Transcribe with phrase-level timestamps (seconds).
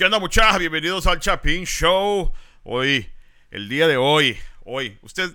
[0.00, 0.58] ¿Qué onda muchachos?
[0.58, 2.32] Bienvenidos al Chapin Show.
[2.62, 3.06] Hoy,
[3.50, 4.34] el día de hoy,
[4.64, 5.28] hoy, usted,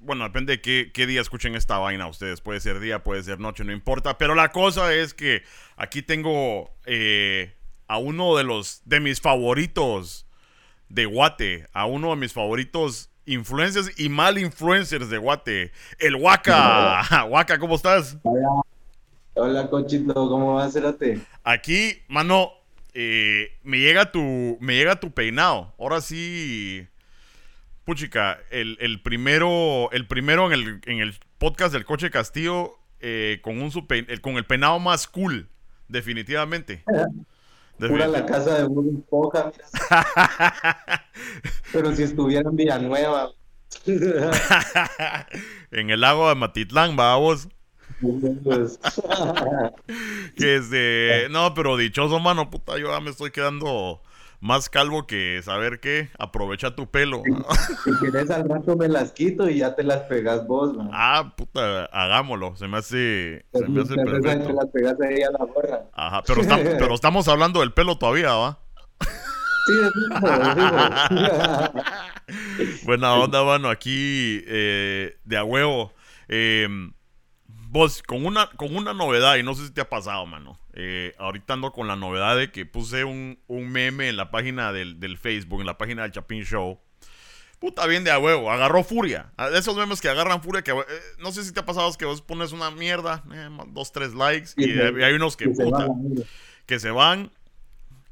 [0.00, 2.40] bueno, depende de qué, qué, día escuchen esta vaina ustedes.
[2.40, 4.16] Puede ser día, puede ser noche, no importa.
[4.16, 5.42] Pero la cosa es que
[5.76, 7.54] aquí tengo eh,
[7.86, 10.26] a uno de los, de mis favoritos
[10.88, 17.26] de Guate, a uno de mis favoritos influencers y mal influencers de Guate, el Waka.
[17.28, 18.16] Waka, ¿cómo estás?
[18.22, 18.48] Hola,
[19.34, 21.20] Hola Conchito, ¿cómo vas, Cerate?
[21.44, 22.57] Aquí, mano,
[23.00, 25.72] eh, me llega tu me llega tu peinado.
[25.78, 26.84] Ahora sí,
[27.84, 33.38] puchica, el, el primero el primero en el, en el podcast del Coche Castillo eh,
[33.40, 35.48] con un el, con el peinado más cool,
[35.86, 36.82] definitivamente.
[37.78, 39.52] Pura la casa de un Esponja,
[41.72, 43.30] Pero si estuviera en Villanueva.
[45.70, 47.46] en el lago de Matitlán, vamos.
[50.36, 54.00] que este, no, pero dichoso, mano, puta, yo ya me estoy quedando
[54.40, 57.22] más calvo que saber qué, aprovecha tu pelo.
[57.84, 60.90] Si, quieres al rato me las quito y ya te las pegas vos, man.
[60.92, 64.46] Ah, puta, hagámoslo, se me hace, se me hace perfecto.
[64.48, 65.82] Te las pegas ahí a la borra.
[65.92, 66.42] Ajá, pero,
[66.78, 68.60] pero estamos hablando del pelo todavía, ¿va?
[69.66, 69.90] Sí, es
[72.84, 75.92] Buena onda, mano, aquí eh, de a huevo.
[76.28, 76.68] Eh,
[77.70, 80.58] Vos, con una, con una novedad, y no sé si te ha pasado, mano.
[80.72, 85.18] Eh, ahorita ando con la novedad de que puse un, meme en la página del,
[85.18, 86.80] Facebook, en la página del Chapin Show.
[87.58, 89.32] Puta, bien de a huevo, agarró furia.
[89.36, 90.84] Ah, de esos memes que agarran furia, que eh,
[91.18, 94.14] no sé si te ha pasado, es que vos pones una mierda, eh, dos, tres
[94.14, 95.88] likes, y, hay unos que, puta,
[96.64, 97.30] que se van.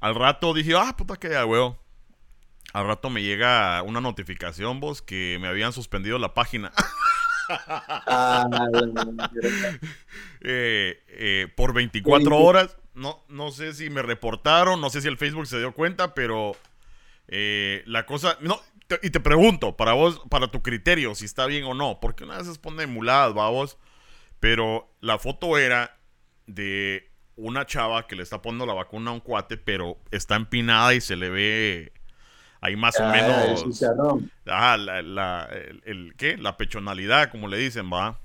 [0.01, 1.79] Al rato dije, ah, puta, que de a huevo.
[2.75, 6.73] Al rato me llega una notificación, vos, que me habían suspendido la página.
[10.49, 12.77] Eh, eh, por 24 horas.
[12.95, 16.53] No, no sé si me reportaron, no sé si el Facebook se dio cuenta, pero
[17.29, 18.39] eh, la cosa.
[18.41, 18.61] No,
[19.03, 22.39] y te pregunto, para vos, para tu criterio, si está bien o no, porque una
[22.39, 23.79] vez se pone emuladas, vamos.
[24.39, 25.99] Pero la foto era
[26.47, 30.95] de una chava que le está poniendo la vacuna a un cuate, pero está empinada
[30.95, 31.93] y se le ve
[32.61, 33.65] ahí más o ah, menos.
[34.47, 35.49] Ah, la, la,
[35.85, 36.37] el, ¿qué?
[36.37, 38.19] La pechonalidad, como le dicen, va.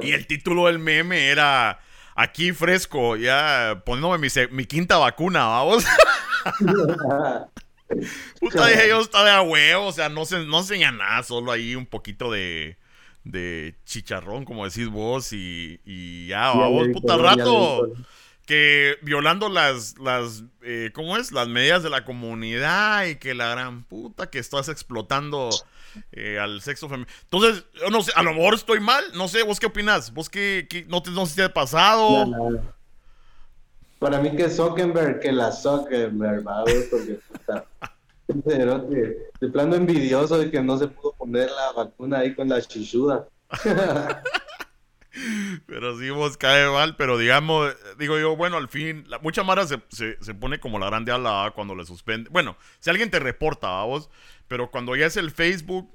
[0.00, 1.80] Y el título del meme era
[2.14, 5.84] aquí fresco, ya poniéndome mi, mi quinta vacuna, vamos.
[8.40, 11.52] Puta, dije yo, está de a huevo, o sea, no se, no enseña nada, solo
[11.52, 12.78] ahí un poquito de,
[13.22, 17.92] de chicharrón, como decís vos, y, y ya, vamos, puta rato
[19.02, 21.32] violando las, las eh, ¿cómo es?
[21.32, 25.50] Las medidas de la comunidad y que la gran puta que estás explotando
[26.12, 27.10] eh, al sexo femenino.
[27.24, 30.12] Entonces, yo no sé, a lo mejor estoy mal, no sé, ¿vos qué opinas?
[30.12, 32.26] ¿Vos qué, no, te, no sé te ha pasado?
[33.98, 36.44] Para mí que Zuckerberg, que la Zuckerberg,
[36.90, 37.64] porque puta,
[38.28, 43.26] de plano envidioso de que no se pudo poner la vacuna ahí con la chichuda.
[45.66, 49.66] Pero sí vos cae mal, pero digamos, digo yo, bueno, al fin, la, mucha mara
[49.66, 52.30] se, se, pone como la grande ala cuando le suspende.
[52.30, 54.10] Bueno, si alguien te reporta, a vos,
[54.48, 55.90] pero cuando ya es el Facebook,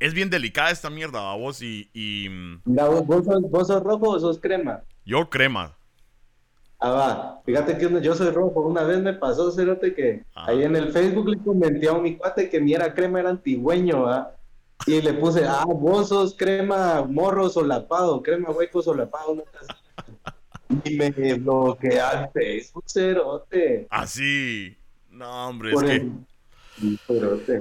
[0.00, 1.90] es bien delicada esta mierda, a vos, y...
[1.92, 2.28] y...
[2.64, 4.82] ¿vos, sos, rojo o sos crema?
[5.04, 5.76] Yo crema.
[6.78, 7.42] Ah, va.
[7.44, 8.62] Fíjate que yo soy rojo.
[8.62, 12.50] Una vez me pasó, Cerote, que ahí en el Facebook le comenté a mi cuate
[12.50, 14.34] que mi era crema era antigüeño, ¿ah?
[14.86, 19.34] Y le puse, ah, vos sos crema morro solapado, crema hueco solapado.
[19.34, 19.44] ¿no?
[20.84, 23.86] Y me bloquea el Facebook, cerote.
[23.90, 24.76] Así.
[25.10, 26.08] No, hombre, es que...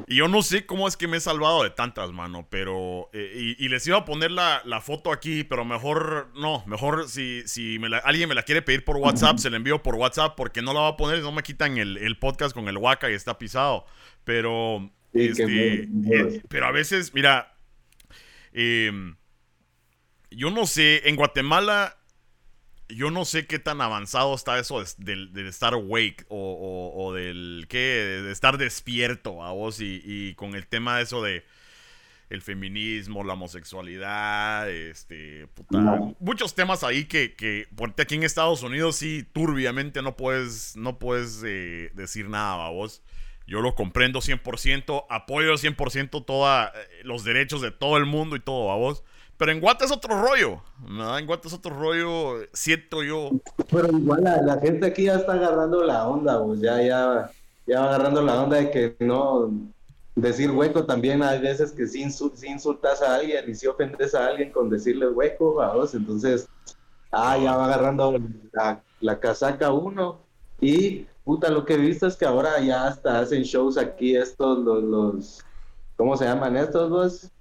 [0.07, 3.09] Y yo no sé cómo es que me he salvado de tantas, mano, pero...
[3.13, 6.29] Eh, y, les iba a poner la, foto aquí, pero mejor...
[6.33, 9.83] No, mejor si, si me alguien me la quiere pedir por WhatsApp, se la envío
[9.83, 12.55] por WhatsApp porque no la va a poner y no me quitan el, el podcast
[12.55, 13.85] con el Waka y está pisado.
[14.23, 17.53] Pero este, eh, pero a veces, mira,
[18.53, 19.15] em,
[20.29, 21.97] yo no sé, en Guatemala,
[22.87, 27.77] yo no sé qué tan avanzado está eso de, estar awake o, del qué,
[28.23, 31.43] de estar despierto a vos y, con el tema de eso de
[32.29, 35.49] el feminismo, la homosexualidad, este,
[36.21, 40.97] muchos temas ahí que, que porque aquí en Estados Unidos sí, turbiamente no puedes, no
[40.97, 43.03] puedes eh, decir nada a vos.
[43.47, 48.39] Yo lo comprendo 100%, apoyo 100% todos eh, los derechos de todo el mundo y
[48.39, 49.03] todo, a vos.
[49.37, 51.17] Pero en Guate es otro rollo, ¿no?
[51.17, 53.31] En Guate es otro rollo, siento yo.
[53.71, 56.39] Pero igual la, gente aquí ya está agarrando la onda.
[56.57, 57.31] Ya, ya,
[57.65, 59.51] ya va agarrando la onda de que no
[60.15, 64.51] decir hueco también hay veces que si, insultas a alguien y si ofendes a alguien
[64.51, 65.95] con decirle hueco, vos.
[65.95, 66.47] Entonces,
[67.11, 68.15] ah, ya va agarrando
[68.53, 70.21] la, la casaca uno.
[70.59, 74.59] Y puta, lo que he visto es que ahora ya hasta hacen shows aquí estos,
[74.65, 75.45] los, los
[75.95, 77.31] ¿cómo se llaman estos dos?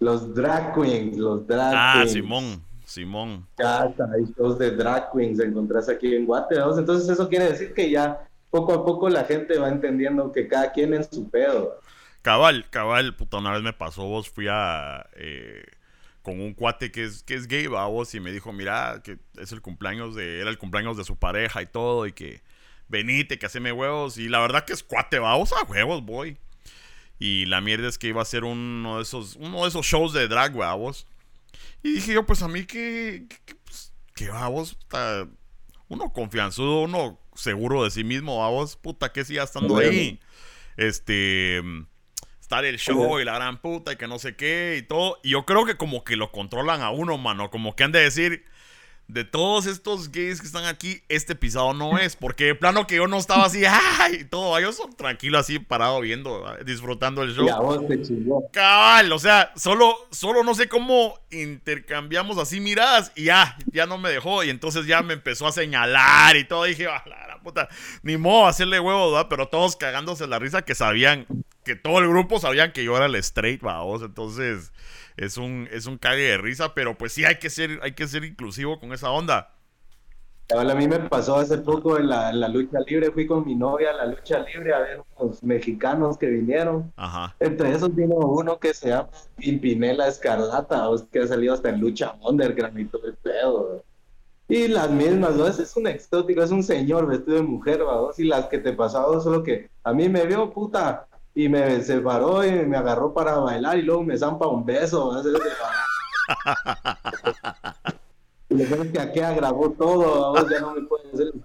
[0.00, 2.10] Los drag queens, los drag ah, queens.
[2.10, 3.46] Ah, Simón, Simón.
[3.58, 6.74] Ya hasta hay shows de drag queens encontrás aquí en Guatemala.
[6.78, 10.72] Entonces eso quiere decir que ya poco a poco la gente va entendiendo que cada
[10.72, 11.80] quien es su pedo.
[12.22, 15.06] Cabal, cabal, puta, una vez me pasó, vos fui a...
[15.16, 15.66] Eh,
[16.22, 19.52] con un cuate que es, que es gay, vos, y me dijo, mira, que es
[19.52, 22.40] el cumpleaños de, era el cumpleaños de su pareja y todo, y que
[22.88, 26.38] venite, que haceme huevos, y la verdad que es cuate, vamos a huevos, voy.
[27.18, 30.12] Y la mierda es que iba a ser uno de esos, uno de esos shows
[30.12, 31.06] de drag, vos.
[31.82, 34.76] Y dije yo, pues a mí que, que, pues, que vamos,
[35.88, 40.20] uno confianzudo, uno seguro de sí mismo, vamos, puta, que siga estando ahí.
[40.76, 41.62] Este
[42.40, 45.18] estar el show y la gran puta y que no sé qué y todo.
[45.22, 47.50] Y yo creo que como que lo controlan a uno, mano.
[47.50, 48.44] Como que han de decir,
[49.08, 52.16] de todos estos gays que están aquí, este pisado no es.
[52.16, 54.24] Porque de plano que yo no estaba así, ¡ay!
[54.24, 57.46] todo, yo soy tranquilo así, parado viendo, disfrutando el show.
[58.52, 63.98] Cabal, o sea, solo, solo no sé cómo intercambiamos así miradas y ya, ya no
[63.98, 64.44] me dejó.
[64.44, 66.64] Y entonces ya me empezó a señalar y todo.
[66.64, 67.68] dije, ¡ah, la, puta!
[68.02, 69.28] Ni modo hacerle huevo, ¿verdad?
[69.30, 71.26] Pero todos cagándose la risa que sabían,
[71.64, 74.02] que todo el grupo sabían que yo era el straight, vamos.
[74.02, 74.72] Entonces
[75.16, 78.08] es un, es un cague de risa, pero pues sí hay que ser, hay que
[78.08, 79.54] ser inclusivo con esa onda.
[80.52, 83.94] A mí me pasó hace poco en la, lucha libre, fui con mi novia a
[83.94, 86.92] la lucha libre a ver unos mexicanos que vinieron.
[86.96, 87.34] Ajá.
[87.40, 92.14] Entre esos vino uno que se llama Pimpinela Escarlata, que ha salido hasta en lucha
[92.20, 93.82] underground y todo el pedo.
[94.48, 95.46] Y las mismas, ¿no?
[95.46, 98.10] Ese es un exótico, es un señor vestido de mujer, ¿va?
[98.16, 102.44] Y las que te pasaban, solo que a mí me vio, puta, y me separó
[102.44, 105.20] y me agarró para bailar y luego me zampa un beso.
[108.50, 111.42] y le que aquí grabó todo, ya no me pueden hacer el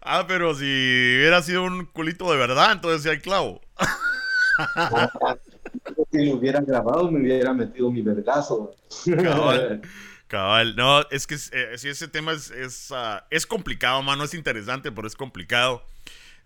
[0.00, 3.60] Ah, pero si hubiera sido un culito de verdad, entonces sí hay clavo.
[6.10, 8.70] si lo hubieran grabado, me hubiera metido mi vergazo.
[10.32, 10.76] Cabal.
[10.76, 14.24] No, es que eh, si ese tema es, es, ah, es complicado, mano.
[14.24, 15.84] Es interesante, pero es complicado.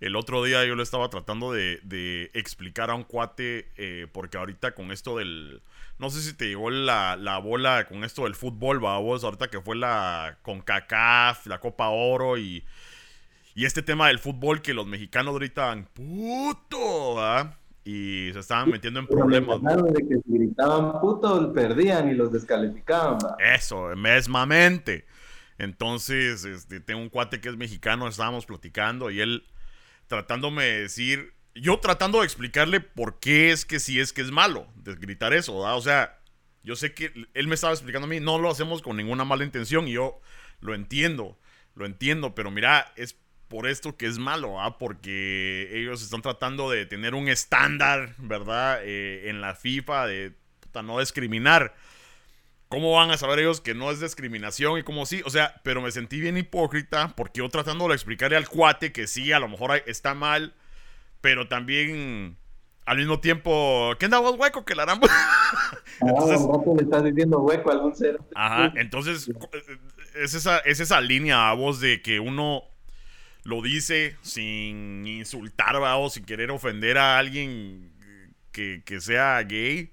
[0.00, 4.74] El otro día yo lo estaba tratando de, explicar a un cuate, eh, porque ahorita
[4.74, 5.62] con esto del...
[6.00, 9.76] No sé si te llegó la, bola con esto del fútbol, vos, ahorita que fue
[9.76, 12.64] la CONCACAF, la Copa Oro y,
[13.54, 17.22] y este tema del fútbol que los mexicanos gritan, puto,
[17.86, 19.62] Y se estaban metiendo en problemas.
[19.62, 23.18] de que si gritaban puto, perdían y los descalificaban.
[23.38, 25.06] Eso, mesmamente.
[25.56, 29.44] Entonces, este, tengo un cuate que es mexicano, estábamos platicando y él
[30.08, 34.32] tratándome de decir, yo tratando de explicarle por qué es que sí es que es
[34.32, 36.18] malo de gritar eso, O sea,
[36.64, 39.44] yo sé que él me estaba explicando a mí, no lo hacemos con ninguna mala
[39.44, 40.20] intención y yo
[40.58, 41.38] lo entiendo,
[41.76, 43.16] lo entiendo, pero mira, es
[43.48, 44.78] por esto que es malo, ¿ah?
[44.78, 48.80] Porque ellos están tratando de tener un estándar, ¿verdad?
[48.82, 50.32] Eh, en la FIFA de
[50.82, 51.74] no discriminar.
[52.68, 55.22] ¿Cómo van a saber ellos que no es discriminación y cómo sí?
[55.24, 59.06] O sea, pero me sentí bien hipócrita porque yo tratando de explicarle al cuate que
[59.06, 60.52] sí, a lo mejor está mal,
[61.20, 62.36] pero también
[62.84, 65.08] al mismo tiempo, ¿qué anda vos hueco que la ramba?
[66.00, 66.40] entonces,
[66.76, 68.18] le estás diciendo hueco a algún ser.
[68.34, 69.30] Ajá, entonces
[70.16, 72.64] es esa, es esa línea a vos de que uno
[73.46, 77.92] lo dice sin insultar o sin querer ofender a alguien
[78.52, 79.90] que, que sea gay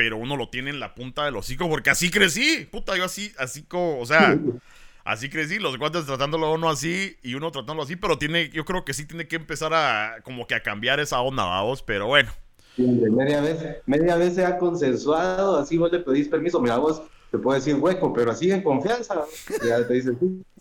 [0.00, 2.66] pero uno lo tiene en la punta del hocico porque así crecí.
[2.72, 4.34] Puta, yo así, así como, o sea,
[5.04, 8.64] así crecí, los guantes tratándolo a uno así y uno tratándolo así, pero tiene, yo
[8.64, 12.06] creo que sí tiene que empezar a, como que a cambiar esa onda, vamos, pero
[12.06, 12.30] bueno.
[12.78, 17.36] media vez, media vez se ha consensuado, así vos le pedís permiso, mira, vos te
[17.36, 19.26] puedo decir hueco, pero así en confianza,
[19.62, 20.14] ya te dices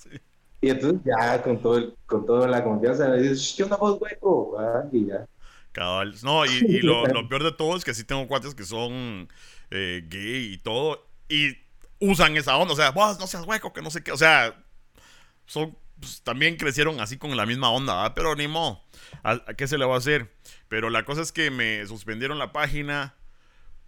[0.04, 0.20] sí.
[0.62, 3.98] Y entonces ya con todo el, con toda la confianza le dices, ¿qué onda vos
[4.02, 4.58] hueco?
[4.60, 5.26] Ah, y ya.
[6.24, 9.30] No, y, lo, peor de todo es que sí tengo cuates que son
[9.72, 11.08] eh, gay y todo.
[11.30, 11.56] Y
[12.00, 12.74] usan esa onda.
[12.74, 14.12] O sea, vos no seas hueco, que no sé qué.
[14.12, 14.62] O sea,
[15.46, 18.84] son, pues, también crecieron así con la misma onda, pero ni modo.
[19.24, 20.34] ¿A, qué se le va a hacer?
[20.68, 23.16] Pero la cosa es que me suspendieron la página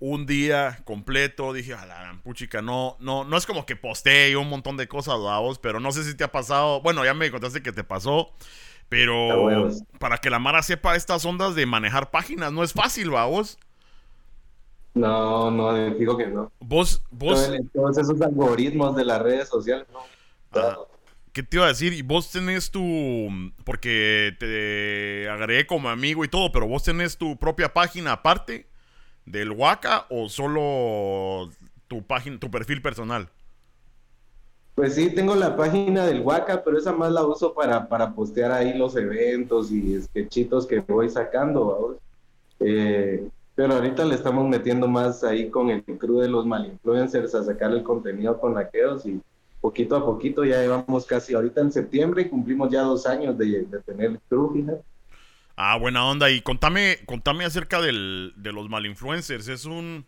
[0.01, 1.53] un día completo.
[1.53, 5.17] Dije, a la puchica, no, no, no es como que posteé un montón de cosas,
[5.17, 6.81] vos, pero no sé si te ha pasado.
[6.81, 8.33] Bueno, ya me contaste que te pasó.
[8.89, 13.25] Pero para que la Mara sepa estas ondas de manejar páginas, no es fácil, ¿va
[13.25, 13.57] vos?
[14.93, 16.51] No, no, digo que no.
[16.59, 17.49] Vos, vos.
[17.73, 19.99] Todos esos algoritmos de las redes sociales, no.
[20.51, 20.77] Ah,
[21.31, 21.93] ¿Qué te iba a decir?
[21.93, 23.29] Y vos tenés tu.
[23.63, 28.70] Porque te agregué como amigo y todo, pero vos tenés tu propia página aparte
[29.25, 31.49] del Waka o solo
[31.87, 33.29] tu página, tu perfil personal?
[34.75, 38.51] Pues sí, tengo la página del Waka, pero esa más la uso para, para postear
[38.51, 41.99] ahí los eventos y sketchitos que voy sacando.
[42.59, 47.43] Eh, pero ahorita le estamos metiendo más ahí con el crew de los malinfluencers a
[47.43, 49.21] sacar el contenido con laqueos y
[49.59, 54.11] poquito a poquito ya llevamos casi ahorita en septiembre cumplimos ya dos años de, tener
[54.11, 54.81] el crew, fíjate.
[55.63, 56.31] Ah, buena onda.
[56.31, 59.47] Y contame, contame acerca del, de los malinfluencers.
[59.47, 60.07] ¿Es un.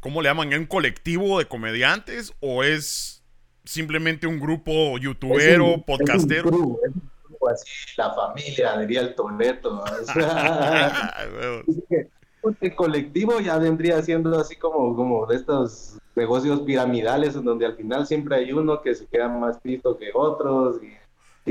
[0.00, 0.52] ¿Cómo le llaman?
[0.52, 3.22] ¿Es un colectivo de comediantes o es
[3.64, 6.50] simplemente un grupo youtubero, podcastero?
[6.50, 6.78] Es un
[7.24, 9.82] grupo, así, la familia, diría el Toleto.
[12.60, 17.76] el colectivo ya vendría siendo así como, como de estos negocios piramidales en donde al
[17.76, 20.92] final siempre hay uno que se queda más pisto que otros y,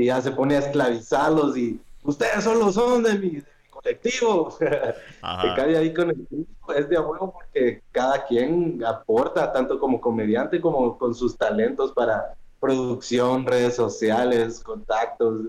[0.04, 4.50] ya se pone a esclavizarlos y ustedes solo son de mi, colectivo.
[4.58, 10.00] se cae ahí con el grupo, es de abuelo porque cada quien aporta tanto como
[10.00, 15.40] comediante como con sus talentos para producción, redes sociales, contactos,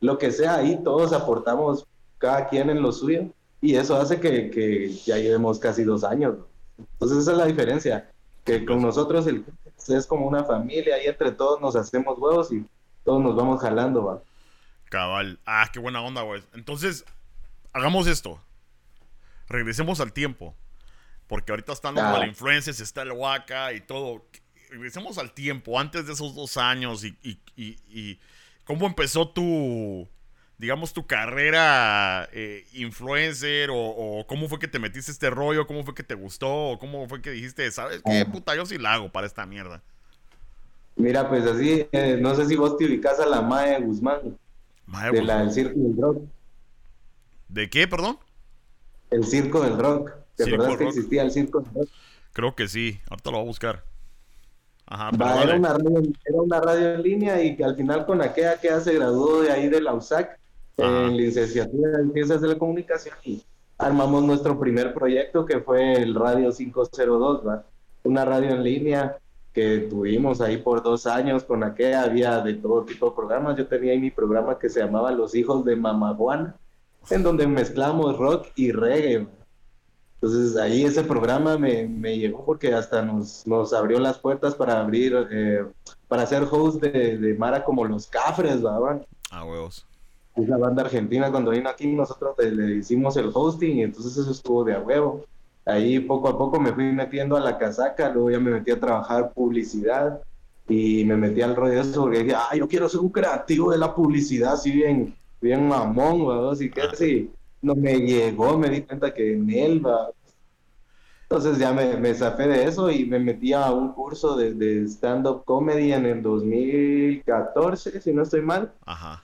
[0.00, 1.86] lo que sea ahí, todos aportamos
[2.18, 3.26] cada quien en lo suyo
[3.60, 6.36] y eso hace que, que ya llevemos casi dos años.
[6.78, 8.10] Entonces esa es la diferencia
[8.44, 9.44] que con nosotros el,
[9.88, 12.64] es como una familia y entre todos nos hacemos huevos y
[13.04, 14.22] todos nos vamos jalando, va.
[14.88, 15.38] Cabal.
[15.46, 16.42] Ah, qué buena onda, güey.
[16.54, 17.04] Entonces,
[17.72, 18.40] hagamos esto.
[19.48, 20.54] Regresemos al tiempo.
[21.26, 22.12] Porque ahorita están los ah.
[22.12, 24.26] malinfluencers, está el Waka y todo.
[24.70, 28.20] Regresemos al tiempo, antes de esos dos años y, y, y
[28.64, 30.08] cómo empezó tu,
[30.58, 35.94] digamos, tu carrera eh, influencer o, cómo fue que te metiste este rollo, cómo fue
[35.94, 38.32] que te gustó o cómo fue que dijiste, ¿sabes qué ah.
[38.32, 38.54] puta?
[38.54, 39.82] Yo sí la hago para esta mierda.
[40.96, 44.38] Mira, pues así, eh, no sé si vos te ubicas a la Mae Guzmán.
[44.86, 46.22] De la del Circo del Rock.
[47.48, 48.18] ¿De qué, perdón?
[49.10, 50.12] El Circo del Rock.
[50.36, 51.88] ¿Te acuerdas que existía el Circo del Rock?
[52.32, 53.84] Creo que sí, ahorita lo voy a buscar.
[54.86, 55.10] Ajá,
[55.42, 58.68] era, una radio, era, una radio, en línea y que al final con aquella que
[58.80, 60.38] se graduó de ahí de la USAC,
[60.76, 63.42] en licenciatura en Ciencias de la Comunicación y
[63.78, 67.64] armamos nuestro primer proyecto que fue el Radio 502, ¿va?
[68.04, 69.18] una radio en línea
[69.56, 73.56] que tuvimos ahí por dos años, con la que había de todo tipo de programas.
[73.56, 76.54] Yo tenía ahí mi programa que se llamaba Los Hijos de Mamaguana,
[77.08, 79.26] en donde mezclamos rock y reggae.
[80.16, 84.78] Entonces ahí ese programa me, me llegó porque hasta nos, nos, abrió las puertas para
[84.78, 85.64] abrir, eh,
[86.06, 89.06] para ser host de, de, Mara como los Cafres, ¿verdad?
[89.30, 89.86] Ah, huevos
[90.36, 94.30] es la banda argentina cuando vino aquí, nosotros le, hicimos el hosting y entonces eso
[94.30, 95.24] estuvo de a huevo.
[95.66, 98.78] Ahí poco a poco me fui metiendo a la casaca, luego ya me metí a
[98.78, 100.20] trabajar publicidad
[100.68, 103.72] y me metí al rollo de eso porque dije, ah, yo quiero ser un creativo
[103.72, 107.30] de la publicidad, así bien, bien mamón, weón, así que así,
[107.62, 109.82] no me llegó, me di cuenta que en él,
[111.28, 114.84] entonces ya me, me zafé de eso y me metí a un curso de, de
[114.84, 118.72] stand-up comedy en el 2014, si no estoy mal,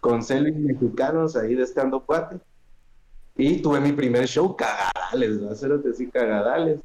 [0.01, 2.41] con celis mexicanos ahí de stand-up cuate.
[3.37, 6.81] Y tuve mi primer show, cagadales, hacerte así cagadales.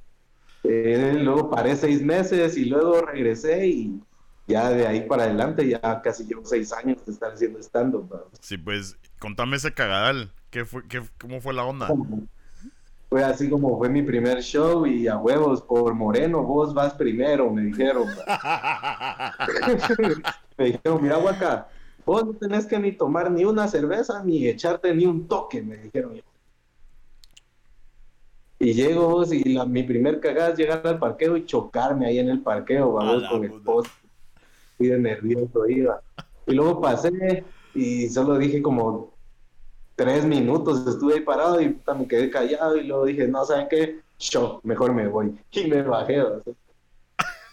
[0.63, 4.01] Eh, luego paré seis meses y luego regresé y
[4.47, 8.09] ya de ahí para adelante ya casi llevo seis años de estar haciendo stand-up.
[8.39, 10.31] Sí, pues contame ese cagadal.
[10.49, 11.89] ¿Qué fue, qué, ¿Cómo fue la onda?
[13.09, 17.49] fue así como fue mi primer show y a huevos por Moreno, vos vas primero,
[17.51, 18.05] me dijeron.
[20.57, 21.67] me dijeron, mira, Huaca,
[22.05, 25.77] vos no tenés que ni tomar ni una cerveza ni echarte ni un toque, me
[25.77, 26.21] dijeron.
[28.59, 32.19] Y llego vos y la, mi primer cagada es llegar al parqueo y chocarme ahí
[32.19, 33.91] en el parqueo, vamos, con el post.
[34.77, 36.01] Fui de nervioso iba.
[36.47, 37.43] Y luego pasé
[37.75, 39.13] y solo dije como
[39.95, 43.99] tres minutos estuve ahí parado y me quedé callado y luego dije, no, ¿saben qué?
[44.17, 45.37] Show, mejor me voy.
[45.51, 46.23] Y me bajé,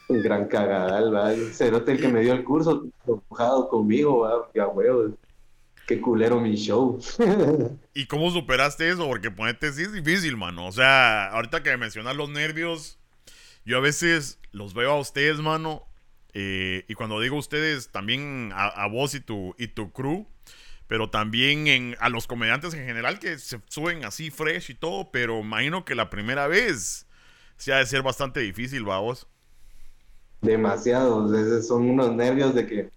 [0.09, 1.33] un gran cagadal, ¿va?
[1.33, 4.49] El cerote el que me dio el curso, enojado conmigo, ¿va?
[4.53, 5.11] Qué huevo,
[5.87, 6.99] qué culero mi show.
[7.95, 9.07] ¿Y cómo superaste eso?
[9.07, 10.67] Porque ponerte sí es difícil, mano.
[10.67, 12.99] O sea, ahorita que mencionas los nervios,
[13.65, 15.85] yo a veces los veo a ustedes, mano.
[16.33, 20.27] Eh, y cuando digo ustedes, también a, a vos y tu, y tu crew
[20.87, 25.11] pero también en, a los comediantes en general que se suben así fresh y todo,
[25.11, 27.07] pero imagino que la primera vez
[27.57, 29.27] se ha de ser bastante difícil, vamos.
[30.41, 32.91] Demasiado, esos son unos nervios de que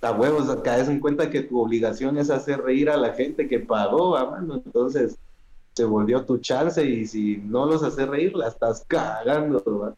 [0.00, 3.60] a huevos caes en cuenta que tu obligación es hacer reír a la gente que
[3.60, 5.18] pagó, mano, entonces
[5.74, 9.94] se volvió tu chance y si no los haces reír la estás cagando, ¿va?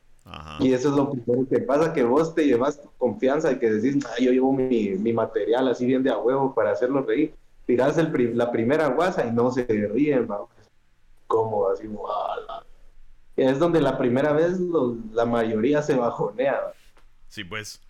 [0.61, 1.11] Y eso es lo
[1.49, 5.69] que pasa, que vos te llevas tu confianza y que decís, yo llevo mi, material
[5.69, 7.35] así bien de a huevo para hacerlo reír.
[7.67, 10.49] Tirás el la primera guasa y no se ríen, vamos.
[11.27, 11.89] Como así,
[13.37, 14.61] Es donde la primera vez
[15.13, 16.73] la mayoría se bajonea.
[17.29, 17.81] Sí, pues.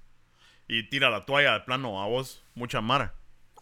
[0.73, 3.15] Y tira la toalla de plano a vos, mucha mara.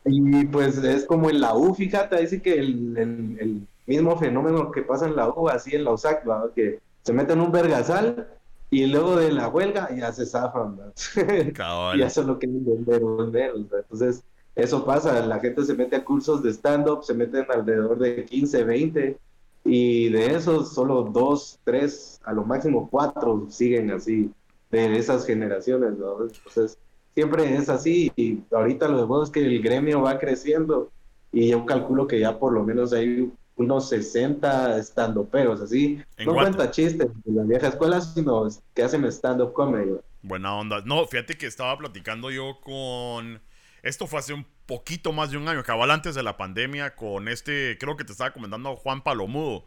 [0.05, 4.83] Y pues es como en la U, fíjate, dice que el, el, mismo fenómeno que
[4.83, 6.25] pasa en la U, así en la USAC,
[6.55, 8.29] que se meten un vergasal
[8.71, 10.79] y luego de la huelga ya se zafan,
[11.95, 13.53] y ya lo quieren vender, vender.
[13.57, 14.23] Entonces,
[14.55, 18.63] eso pasa, la gente se mete a cursos de stand-up, se meten alrededor de 15,
[18.63, 19.19] 20,
[19.65, 24.31] y de esos solo dos, tres, a lo máximo cuatro siguen así,
[24.71, 26.23] de esas generaciones, ¿no?
[26.23, 26.79] Entonces,
[27.15, 30.91] siempre es así, y ahorita lo de modo es que el gremio va creciendo,
[31.33, 36.03] y yo calculo que ya por lo menos hay unos 60 stand-uperos, así.
[36.25, 39.93] No cuenta chistes de la vieja escuela, sino que hacen stand-up comedy.
[40.23, 40.83] Buena onda.
[40.85, 43.41] No, fíjate que estaba platicando yo con...
[43.83, 47.29] Esto fue hace un poquito más de un año, cabal antes de la pandemia, con
[47.29, 49.65] este, creo que te estaba comentando Juan Palomudo,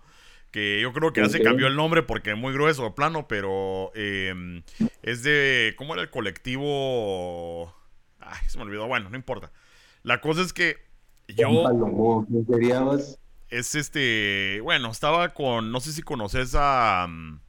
[0.53, 3.27] que yo creo que ya se cambió el nombre porque es muy grueso de plano,
[3.27, 4.61] pero em,
[5.01, 7.73] es de, ¿cómo era el colectivo?
[8.19, 9.51] Ay, se me olvidó, bueno, no importa.
[10.03, 10.77] La cosa es que
[11.27, 11.47] yo...
[13.49, 17.39] Es este, bueno, estaba con, no sé si conoces a mm,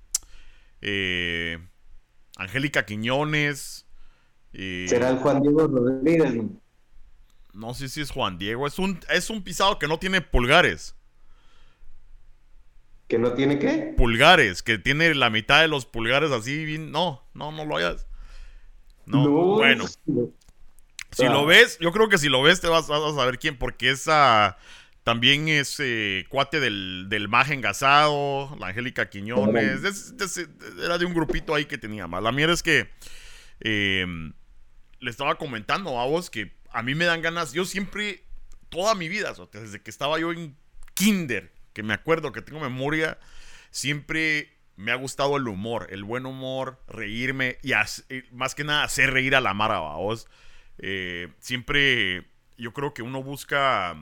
[0.81, 1.59] eh,
[2.39, 3.87] Angélica Quiñones.
[4.51, 6.43] ¿Será el Juan Diego Rodríguez?
[7.53, 10.97] No sé si es Juan Diego, es un, es un pisado que no tiene pulgares.
[13.09, 13.95] ¿Que no tiene qué?
[13.97, 18.07] Pulgares, que tiene la mitad de los pulgares así, no, no, no lo hayas.
[19.07, 19.87] No, bueno.
[21.11, 23.91] Si lo ves, yo creo que si lo ves te vas, a saber quién, porque
[23.91, 24.57] esa...
[25.05, 30.15] También es eh, cuate del, del Maje Engasado, la Angélica Quiñones.
[30.83, 32.23] era de un grupito ahí que tenía más.
[32.23, 32.89] La mierda es que
[33.61, 34.33] em,
[35.01, 37.53] le estaba comentando a vos que a mí me dan ganas.
[37.53, 38.25] Yo siempre,
[38.71, 40.57] toda mi vida, desde que estaba yo en
[40.95, 43.19] Kinder, que me acuerdo que tengo memoria,
[43.71, 47.73] siempre me ha gustado el humor, el buen humor, reírme y
[48.33, 50.27] más que nada hacer reír a la Mara, vos.
[51.41, 52.27] Siempre
[52.57, 53.97] yo creo que uno busca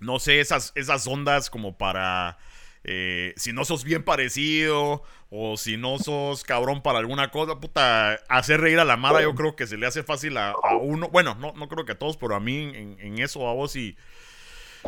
[0.00, 2.38] no sé, esas, esas ondas como para...
[2.84, 8.14] Eh, si no sos bien parecido o si no sos cabrón para alguna cosa, puta,
[8.28, 11.08] hacer reír a la Mara yo creo que se le hace fácil a, uno.
[11.08, 13.96] Bueno, no, no creo que a todos, pero a mí en, eso, a vos y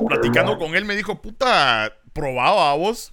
[0.07, 3.11] platicando con él me dijo, puta, probaba a vos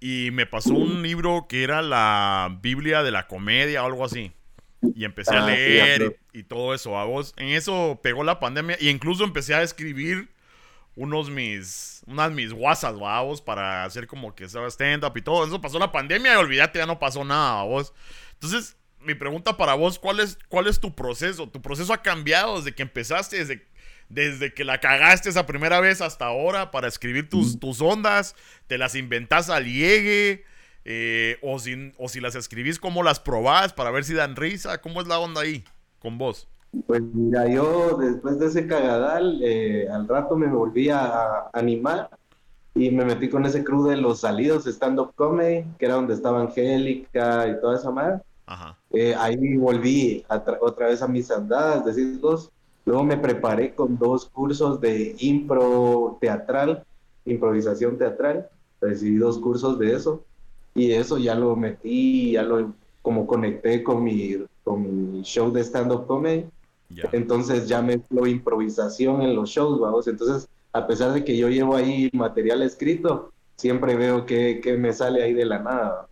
[0.00, 4.32] y me pasó un libro que era la Biblia de la comedia o algo así.
[4.94, 7.34] Y empecé a ah, leer y, y todo eso a vos.
[7.36, 10.28] En eso pegó la pandemia y incluso empecé a escribir
[10.96, 15.46] unos mis, unas mis WhatsApp, vos, para hacer como que estaba stand-up y todo.
[15.46, 17.92] Eso pasó la pandemia y olvídate, ya no pasó nada, vos.
[18.32, 21.48] Entonces, mi pregunta para vos, ¿cuál es, cuál es tu proceso?
[21.48, 23.66] ¿Tu proceso ha cambiado desde que empezaste, desde,
[24.08, 28.34] desde que la cagaste esa primera vez hasta ahora para escribir tus, tus ondas?
[28.66, 30.44] ¿Te las inventás al llegue?
[30.88, 34.80] Eh, o, si, o si las escribís, ¿cómo las probás para ver si dan risa?
[34.80, 35.64] ¿Cómo es la onda ahí
[35.98, 36.48] con vos?
[36.86, 42.10] Pues mira, yo después de ese cagadal, eh, al rato me volví a, animar
[42.74, 46.40] y me metí con ese crew de los salidos stand-up comedy, que era donde estaba
[46.40, 48.20] Angélica y toda esa madre.
[48.92, 50.24] Eh, ahí volví
[50.60, 52.52] otra vez a mis andadas de cisgos.
[52.86, 56.84] Luego me preparé con dos cursos de impro teatral,
[57.24, 58.48] improvisación teatral.
[58.80, 60.24] Recibí dos cursos de eso.
[60.74, 62.72] Y eso ya lo metí, ya lo
[63.02, 66.46] como conecté con mi, con mi show de stand-up comedy.
[67.12, 70.06] Entonces ya mezclo improvisación en los shows, vamos.
[70.06, 75.22] Entonces, a pesar de que yo llevo ahí material escrito, siempre veo que, me sale
[75.22, 76.08] ahí de la nada.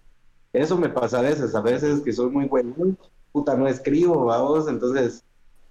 [0.53, 2.75] Eso me pasa a veces, a veces que soy muy bueno,
[3.33, 4.69] puta, no escribo, vamos.
[4.69, 5.23] Entonces,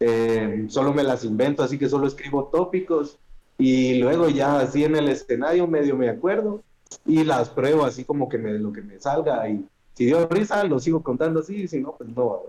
[0.05, 3.17] eh, solo me las invento, así que solo escribo tópicos
[3.57, 6.61] y luego ya así en el escenario medio me acuerdo
[7.05, 10.63] y las pruebo así como que me, lo que me salga y si dio risa
[10.65, 12.41] lo sigo contando así, si no, pues no.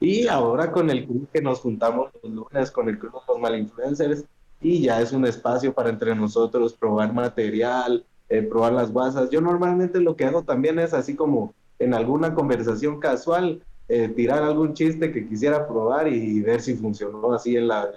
[0.00, 3.40] Y ahora con el club que nos juntamos los lunes con el club de los
[3.40, 4.24] malinfluencers
[4.62, 9.28] y ya es un espacio para entre nosotros probar material, eh, probar las guasas.
[9.28, 14.42] Yo normalmente lo que hago también es así como en alguna conversación casual, eh, tirar
[14.42, 17.90] algún chiste que quisiera probar y ver si funcionó así en la,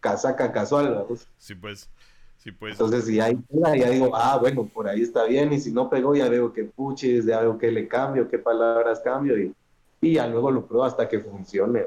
[0.00, 1.06] casaca casual.
[1.38, 1.88] Sí, pues.
[2.38, 2.72] Sí, pues.
[2.72, 6.14] Entonces, si hay ya digo, ah, bueno, por ahí está bien, y si no pegó,
[6.14, 9.52] ya veo que puches, ya veo que le cambio, qué palabras cambio, y
[10.00, 11.84] y ya luego lo pruebo hasta que funcione.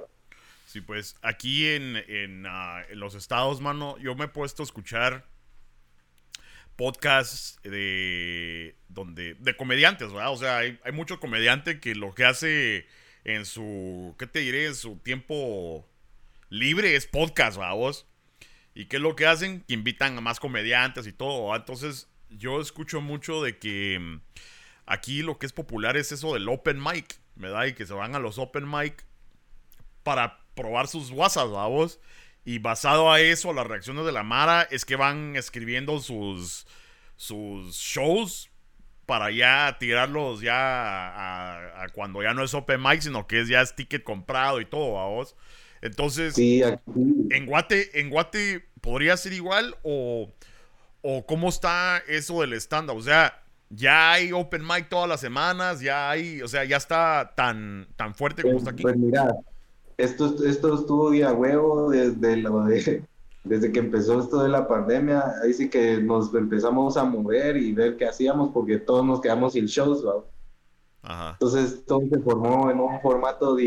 [0.66, 5.26] Sí, pues aquí en, ah, en, los estados, mano, yo me he puesto a escuchar
[6.76, 10.32] podcasts de donde de comediantes, ¿verdad?
[10.32, 12.86] O sea, hay, hay mucho comediante que lo que hace
[13.24, 14.68] en su, ¿qué te diré?
[14.68, 15.88] En su tiempo
[16.50, 17.58] libre es podcast.
[17.58, 18.08] Vos?
[18.74, 19.62] ¿Y qué es lo que hacen?
[19.62, 21.56] Que invitan a más comediantes y todo.
[21.56, 24.22] Entonces, yo escucho mucho de que mm,
[24.86, 27.22] aquí lo que es popular es eso del open mic.
[27.42, 27.66] ¿verdad?
[27.66, 29.04] Y que se van a los open mic
[30.04, 32.00] para probar sus WhatsApp, vos.
[32.46, 36.66] Y basado a eso, las reacciones de la Mara es que van escribiendo sus,
[37.16, 38.51] sus shows
[39.12, 43.60] para ya tirarlos ya a, cuando ya no es Open Mic, sino que es ya
[43.60, 45.36] es ticket comprado y todo, vos.
[45.82, 50.32] Entonces, en Guate, en Guate podría ser igual o,
[51.02, 52.96] o cómo está eso del estándar.
[52.96, 57.34] O sea, ya hay open mic todas las semanas, ya hay, o sea, ya está
[57.36, 58.84] tan, tan fuerte como está aquí.
[58.84, 59.36] Pues mira,
[59.98, 63.04] esto, esto estuvo día huevo desde lo de,
[63.44, 67.74] desde que empezó esto de la pandemia, ahí sí que nos empezamos a mover y
[67.74, 70.24] ver qué hacíamos porque todos nos quedamos sin shows, ¿va?
[71.34, 73.58] Entonces todo se formó en un formato,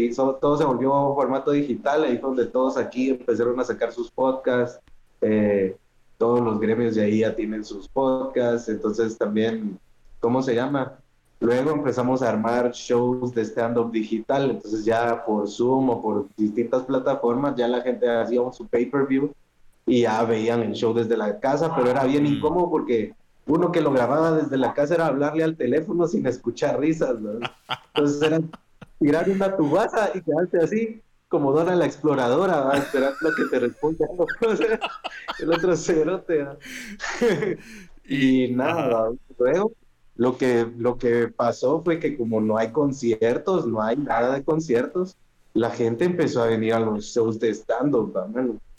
[0.41, 4.81] todo se volvió un formato digital, ahí donde todos aquí empezaron a sacar sus podcasts,
[5.21, 5.77] eh,
[6.17, 9.81] todos los gremios de ahí ya tienen sus podcasts, entonces también,
[10.21, 10.97] ¿cómo se llama?
[11.41, 16.85] Luego empezamos a armar shows de stand-up digital, entonces ya por Zoom o por distintas
[16.85, 19.33] plataformas ya la gente hacía su pay-per-view
[19.87, 22.27] y ya veían el show desde la casa, pero era bien mm.
[22.27, 23.15] incómodo porque
[23.47, 27.17] uno que lo grababa desde la casa era hablarle al teléfono sin escuchar risas,
[27.95, 28.41] Entonces era
[28.99, 32.79] tirar una tubaza y quedarse así, como Dora la exploradora, ¿va?
[32.79, 34.07] esperando que te responda
[35.41, 36.47] el otro cerote.
[38.09, 39.73] y nada, luego
[40.17, 44.45] lo que, lo que pasó fue que como no hay conciertos, no hay nada de
[44.45, 45.17] conciertos,
[45.53, 48.15] la gente empezó a venir a los shows de stand-up,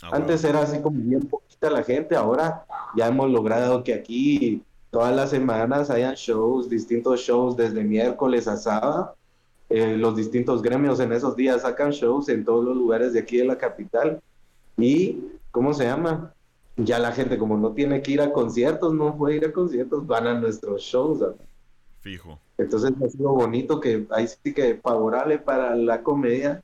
[0.01, 4.63] ah, Antes era así como bien poquita la gente, ahora ya hemos logrado que aquí
[4.89, 9.15] todas las semanas hayan shows, distintos shows desde miércoles a sábado.
[9.69, 13.37] Eh, los distintos gremios en esos días sacan shows en todos los lugares de aquí
[13.37, 14.21] de la capital.
[14.77, 15.19] Y,
[15.51, 16.33] ¿cómo se llama?
[16.77, 20.05] Ya la gente, como no tiene que ir a conciertos, no puede ir a conciertos,
[20.05, 21.19] van a nuestros shows.
[21.99, 22.39] Fijo.
[22.57, 26.63] Entonces ha sido bonito que ahí sí que favorable para la comedia,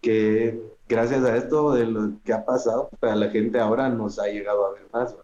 [0.00, 4.26] que gracias a esto de lo que ha pasado, para la gente ahora nos ha
[4.26, 5.14] llegado a ver más.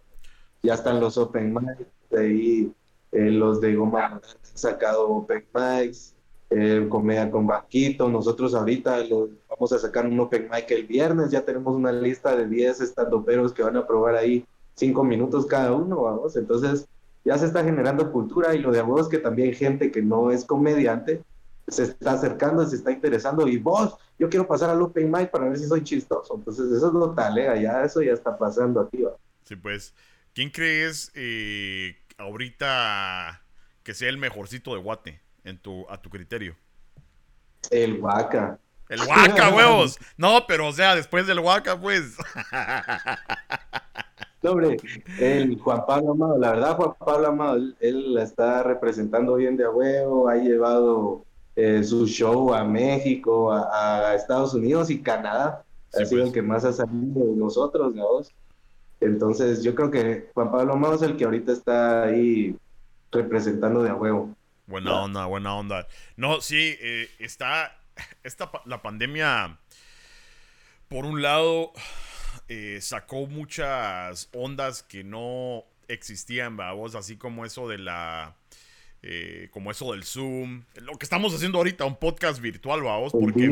[0.61, 2.71] Ya están los open mics, ahí
[3.11, 6.15] eh, los de Goma han sacado open mics,
[6.49, 9.03] eh, comedia con Banquito, nosotros ahorita
[9.49, 13.51] vamos a sacar un open mic el viernes, ya tenemos una lista de 10 estandoperos
[13.51, 16.87] que van a probar ahí 5 minutos cada uno, vamos, entonces
[17.23, 20.45] ya se está generando cultura y lo de vos que también gente que no es
[20.45, 21.23] comediante
[21.67, 25.49] se está acercando, se está interesando y vos, yo quiero pasar al Open Mic para
[25.49, 26.35] ver si soy chistoso.
[26.35, 29.03] Entonces eso es lo talega, ya eso ya está pasando aquí.
[29.43, 29.93] Sí, pues,
[30.33, 33.41] ¿quién crees eh, ahorita
[33.83, 36.55] que sea el mejorcito de Guate en tu, a tu criterio?
[37.71, 38.59] El Waka.
[38.89, 39.97] El Waka, huevos.
[40.17, 42.15] No, pero o sea, después del Waka, pues.
[44.47, 44.77] hombre,
[45.19, 49.65] el Juan Pablo Amado, la verdad, Juan Pablo Amado, él, la está representando bien de
[49.65, 51.24] a huevo, ha llevado
[51.55, 55.63] eh, su show a México, a, Estados Unidos y Canadá.
[55.93, 56.33] ha sido el pues.
[56.33, 58.21] que más ha salido de nosotros, ¿no?
[58.99, 62.55] Entonces, yo creo que Juan Pablo Amado es el que ahorita está ahí
[63.11, 64.35] representando de a huevo.
[64.67, 65.87] Buena onda, buena onda.
[66.17, 67.77] No, sí, eh, está,
[68.23, 69.59] esta, la pandemia,
[70.87, 71.71] por un lado,
[72.47, 78.35] eh, sacó muchas ondas que no existían, vos, así como eso de la...
[79.07, 83.51] Eh, como eso del Zoom, lo que estamos haciendo ahorita, un podcast virtual, vamos, porque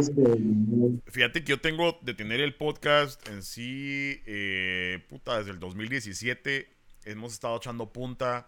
[1.11, 6.67] fíjate que yo tengo de tener el podcast en sí, eh, puta, desde el 2017
[7.05, 8.47] hemos estado echando punta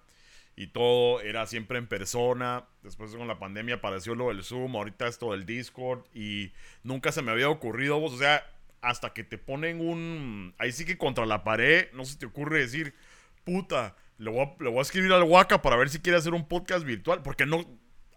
[0.56, 2.66] y todo era siempre en persona.
[2.82, 7.22] Después con la pandemia apareció lo del Zoom, ahorita esto del Discord y nunca se
[7.22, 10.56] me había ocurrido, vos, o sea, hasta que te ponen un...
[10.58, 12.96] Ahí sí que contra la pared, no se te ocurre decir,
[13.44, 17.22] puta, le voy a, escribir al Waka para ver si quiere hacer un podcast virtual,
[17.22, 17.66] porque no...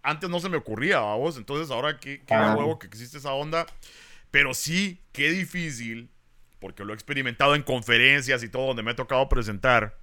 [0.00, 3.66] Antes no se me ocurría, vos, entonces ahora que qué huevo que existe esa onda.
[4.30, 6.08] Pero sí, qué difícil,
[6.60, 9.98] porque lo he experimentado en conferencias y todo donde me ha tocado presentar,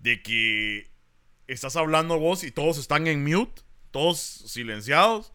[0.00, 0.90] de que
[1.46, 5.32] estás hablando vos y todos están en mute, todos silenciados,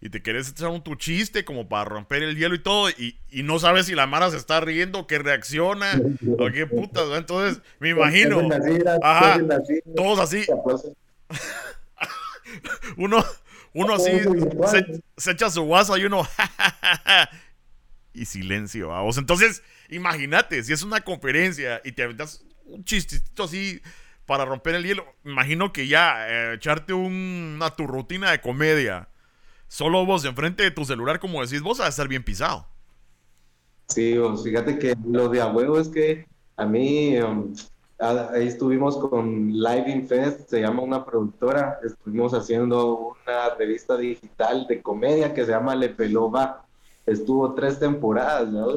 [0.00, 3.18] y te querés echar un tu chiste como para romper el hielo y todo, y,
[3.42, 6.00] no sabes si la Mara se está riendo, que reacciona,
[6.38, 8.48] o qué putas, entonces me imagino,
[9.02, 9.40] ajá,
[9.94, 10.44] todos así,
[12.96, 13.24] uno,
[13.72, 14.10] uno así
[15.16, 16.26] se, echa su guasa y uno,
[18.12, 23.80] y silencio, vamos, entonces imagínate, si es una conferencia y te aventas un chistito así
[24.26, 29.08] para romper el hielo, imagino que ya eh, echarte una tu rutina de comedia
[29.68, 32.66] solo vos enfrente de tu celular, como decís vos, a estar bien pisado.
[33.88, 36.26] Sí, vos, fíjate que lo de a huevo es que
[36.56, 37.54] a mí, um,
[37.98, 44.66] ahí estuvimos con Live in Fest, se llama una productora, estuvimos haciendo una revista digital
[44.66, 46.64] de comedia que se llama Le Pelova.
[47.04, 48.68] estuvo tres temporadas, ¿no?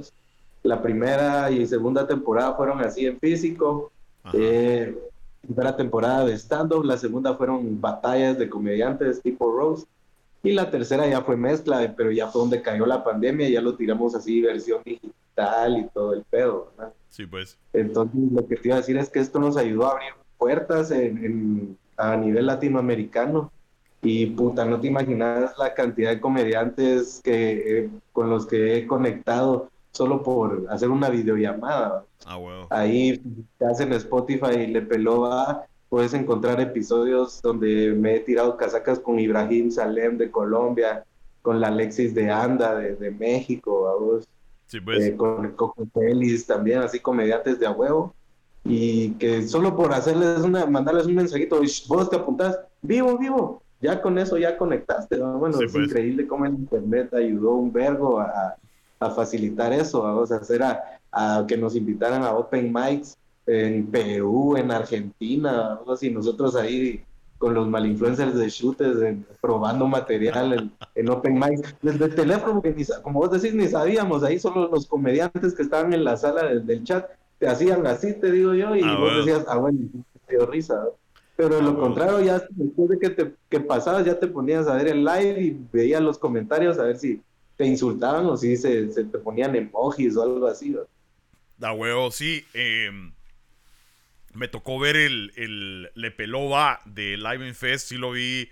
[0.62, 3.92] La primera y segunda temporada fueron así en físico.
[4.34, 4.96] Eh,
[5.42, 9.86] primera temporada de stand-up, la segunda fueron batallas de comediantes tipo Rose.
[10.44, 13.76] Y la tercera ya fue mezcla, pero ya fue donde cayó la pandemia, ya lo
[13.76, 16.94] tiramos así, versión digital y todo el pedo, ¿verdad?
[17.10, 17.58] Sí, pues.
[17.74, 20.92] Entonces, lo que te iba a decir es que esto nos ayudó a abrir puertas
[20.92, 23.52] en, a nivel latinoamericano.
[24.02, 28.88] Y puta, no te imaginas la cantidad de comediantes que, eh, con los que he
[28.88, 32.06] conectado solo por hacer una videollamada.
[32.26, 32.68] Ah, bueno.
[32.70, 33.22] Ahí
[33.58, 39.00] te hacen Spotify y le peló va, puedes encontrar episodios donde me he tirado casacas
[39.00, 41.04] con Ibrahim Salem de Colombia,
[41.42, 44.28] con la Alexis de Anda de, México, a vos.
[44.68, 45.04] Sí, pues.
[45.04, 48.14] Eh, con Coco Pelis también, así comediantes de a huevo.
[48.64, 54.02] Y que solo por hacerles una, mandarles un mensajito, vos te apuntás, vivo, vivo, ya
[54.02, 55.18] con eso ya conectaste.
[55.18, 55.88] Bueno, es pues.
[55.88, 58.56] increíble cómo el internet ayudó un vergo a,
[59.00, 63.18] a facilitar eso, vamos a hacer a, a, que nos invitaran a Open Mics
[63.50, 67.04] en Perú, en Argentina, algo así, nosotros ahí
[67.40, 69.00] con los malinfluencers de shooters,
[69.42, 74.38] probando material en, Open Mics, desde el teléfono, que como vos decís, ni sabíamos, ahí
[74.38, 77.10] solo los comediantes que estaban en la sala del, chat
[77.40, 79.80] te hacían así, te digo yo, y ah, vos decías, ah, bueno,
[80.28, 80.84] te dio risa.
[81.38, 84.68] Pero de lo ah, contrario, ya después de que, te, que pasabas, ya te ponías
[84.68, 87.22] a ver el live y veías los comentarios a ver si
[87.56, 90.76] te insultaban o si se, se te ponían emojis o algo así.
[91.58, 92.44] Da huevo, sí.
[92.54, 92.92] Eh
[94.34, 97.90] me tocó ver el, el Le Pelova de Live in Fest.
[97.90, 98.50] Sí lo vi.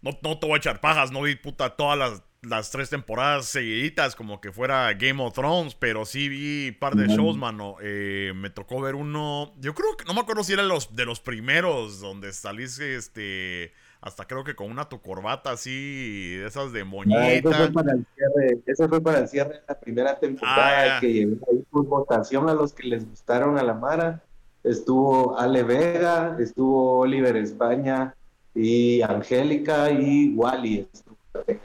[0.00, 1.10] No, no te voy a echar pajas.
[1.10, 5.74] No vi puta todas las, las tres temporadas seguiditas como que fuera Game of Thrones.
[5.74, 7.76] Pero sí vi un par de shows, mano.
[7.80, 9.54] Eh, me tocó ver uno.
[9.58, 10.04] Yo creo que.
[10.04, 12.00] No me acuerdo si era los, de los primeros.
[12.00, 17.20] Donde saliste este hasta creo que con una tu corbata así, de esas de moñita.
[17.20, 20.96] Ah, eso, fue para el cierre, eso fue para el cierre de la primera temporada,
[20.96, 24.22] ah, que ahí por votación a los que les gustaron a la Mara
[24.68, 28.14] estuvo Ale Vega, estuvo Oliver España
[28.54, 30.88] y Angélica y Wally.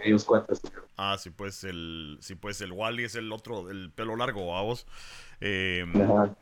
[0.04, 0.56] Ellos cuatro
[0.96, 4.86] Ah, sí, pues el, sí, pues el Wally es el otro, el pelo largo, vamos.
[5.42, 5.86] Eh,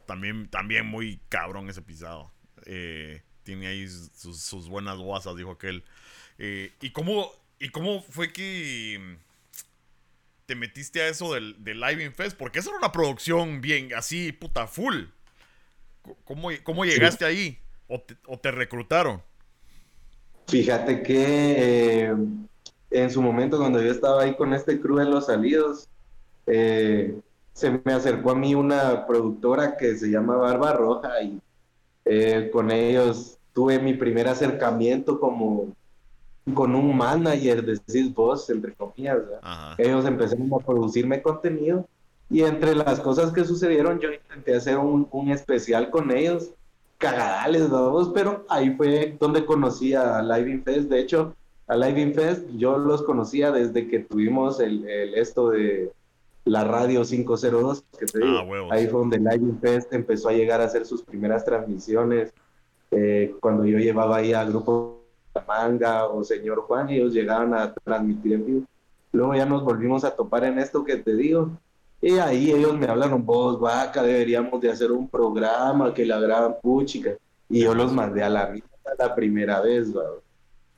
[0.06, 2.32] también, también muy cabrón ese pisado.
[2.66, 5.84] Eh, tiene ahí sus, buenas guasas, dijo aquel.
[6.38, 9.18] Eh, ¿y, cómo, ¿Y cómo fue que
[10.46, 12.38] te metiste a eso del, del Live in Fest?
[12.38, 15.06] Porque esa era una producción bien así, puta, full.
[16.24, 17.60] ¿Cómo, cómo llegaste ahí?
[17.88, 19.22] ¿O te, reclutaron?
[20.48, 21.56] Fíjate que
[22.08, 22.16] eh,
[22.90, 25.90] en su momento, cuando yo estaba ahí con este crew en los salidos,
[26.48, 27.20] eh,
[27.54, 31.42] se me acercó a mí una productora que se llama Barba Roja y
[32.06, 35.74] eh, con ellos tuve mi primer acercamiento como
[36.54, 39.20] con un manager, decís vos, entre comillas.
[39.78, 41.88] Ellos empezaron a producirme contenido
[42.32, 46.52] y entre las cosas que sucedieron, yo intenté hacer un, un especial con ellos,
[46.98, 50.90] cagadales, vamos, pero ahí fue donde conocí a Live in Fest.
[50.90, 51.36] De hecho,
[51.68, 55.92] a Live in Fest yo los conocía desde que tuvimos el, el esto de
[56.46, 60.62] la radio 502, que te ah, ahí fue donde Live in Fest empezó a llegar
[60.62, 62.34] a hacer sus primeras transmisiones.
[62.92, 65.02] Eh, cuando yo llevaba ahí al grupo
[65.48, 68.66] Manga o Señor Juan, ellos llegaban a transmitir en vivo.
[69.12, 71.52] Luego ya nos volvimos a topar en esto que te digo.
[72.02, 76.56] Y ahí ellos me hablaron, vos, vaca, deberíamos de hacer un programa que la graban
[76.60, 77.12] puchica.
[77.48, 80.04] Y yo los mandé a la mierda la primera vez, ¿va?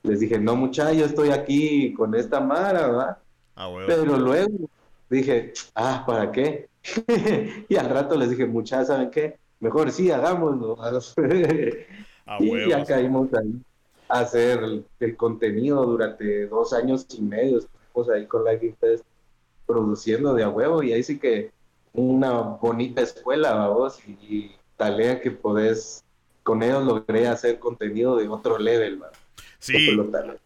[0.04, 3.20] Les dije, no, muchachos, yo estoy aquí con esta mara, ¿va?
[3.56, 4.70] Ah, Pero luego
[5.10, 6.68] dije, ah, ¿para qué?
[7.70, 9.38] y al rato les dije, muchachos, ¿saben qué?
[9.62, 10.76] Mejor sí, hagámoslo.
[12.26, 13.62] ah, y ya caímos ahí
[14.10, 14.60] a hacer
[15.00, 17.60] el, contenido durante dos años y medio.
[17.60, 19.06] Estuvimos ahí con la Fest
[19.66, 21.52] produciendo de a huevo y ahí sí que
[21.94, 26.04] una bonita escuela, vos, y, talea que podés,
[26.42, 29.02] con ellos logré hacer contenido de otro level,
[29.60, 29.98] Sí,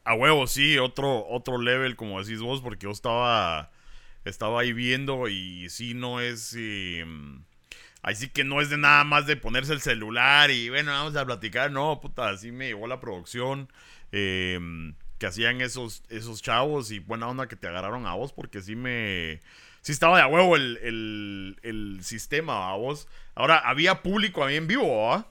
[0.03, 3.71] a huevo, sí, otro, otro level, como decís vos, porque yo estaba,
[4.25, 6.55] estaba ahí viendo y sí, no es...
[6.55, 7.03] Eh,
[8.03, 11.15] ahí sí que no es de nada más de ponerse el celular y bueno, vamos
[11.15, 11.71] a platicar.
[11.71, 13.69] No, puta, así me llegó la producción.
[14.11, 14.59] Eh,
[15.17, 18.75] que hacían esos, esos chavos y buena onda que te agarraron a vos porque sí
[18.75, 19.41] me...
[19.81, 23.07] Sí estaba de a huevo el, el, sistema a vos.
[23.35, 25.25] Ahora, ¿había público ahí en vivo, ¿ah?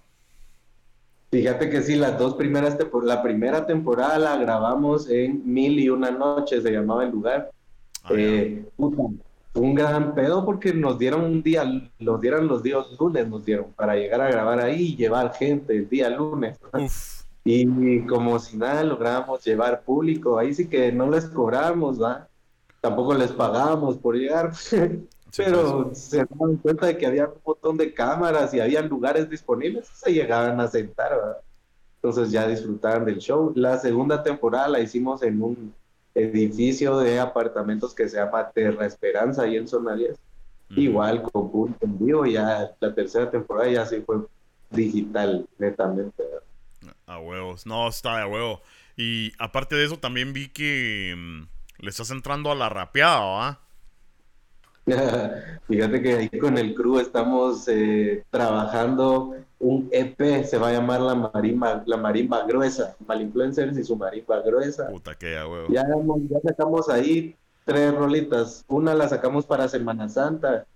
[1.31, 6.11] Fíjate que sí, las dos primeras, la primera temporada la grabamos en Mil y una
[6.11, 7.51] noche, se llamaba el lugar.
[8.05, 8.64] Ah, eh,
[9.57, 11.64] un gran pedo porque nos dieron un día,
[11.99, 15.77] nos dieron los días lunes, nos dieron para llegar a grabar ahí y llevar gente
[15.77, 16.59] el día lunes.
[16.72, 17.26] Uf.
[17.47, 22.29] Y como si nada logramos llevar público, ahí sí que no les cobramos, ¿va?
[22.87, 24.53] tampoco les pagábamos por llegar.
[25.37, 29.89] pero se daban cuenta de que había un montón de cámaras y había lugares disponibles,
[29.89, 31.39] se llegaban a sentar, ¿verdad?
[31.97, 33.53] Entonces ya disfrutaban del show.
[33.57, 35.75] La segunda temporada la hicimos en un
[36.15, 40.17] edificio de apartamentos que se llama Terra Esperanza, ahí en Zona 10.
[40.71, 44.19] Igual con punto en vivo, ya la tercera temporada ya sí fue
[44.71, 46.25] digital, netamente.
[47.07, 48.61] A huevos, no, está de huevo.
[48.97, 51.42] Y aparte de eso, también vi que mm,
[51.85, 53.61] le estás entrando a la rapeada, ¿va?
[55.69, 61.01] Fíjate que ahí con el crew estamos eh, trabajando un EP, se va a llamar
[61.01, 64.88] La Marimba, la marimba Gruesa, Malinfluencers y su Marimba Gruesa.
[64.88, 65.69] Puta que ya, huevo.
[65.73, 65.85] Ya,
[66.29, 68.64] ya sacamos ahí tres rolitas.
[68.66, 70.66] Una la sacamos para Semana Santa.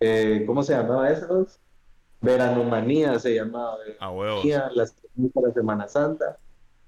[0.00, 1.46] Eh, ¿Cómo se llamaba eso?
[2.22, 3.76] Veranomanía se llamaba.
[3.98, 4.42] A huevo.
[4.74, 6.38] La sacamos para Semana Santa.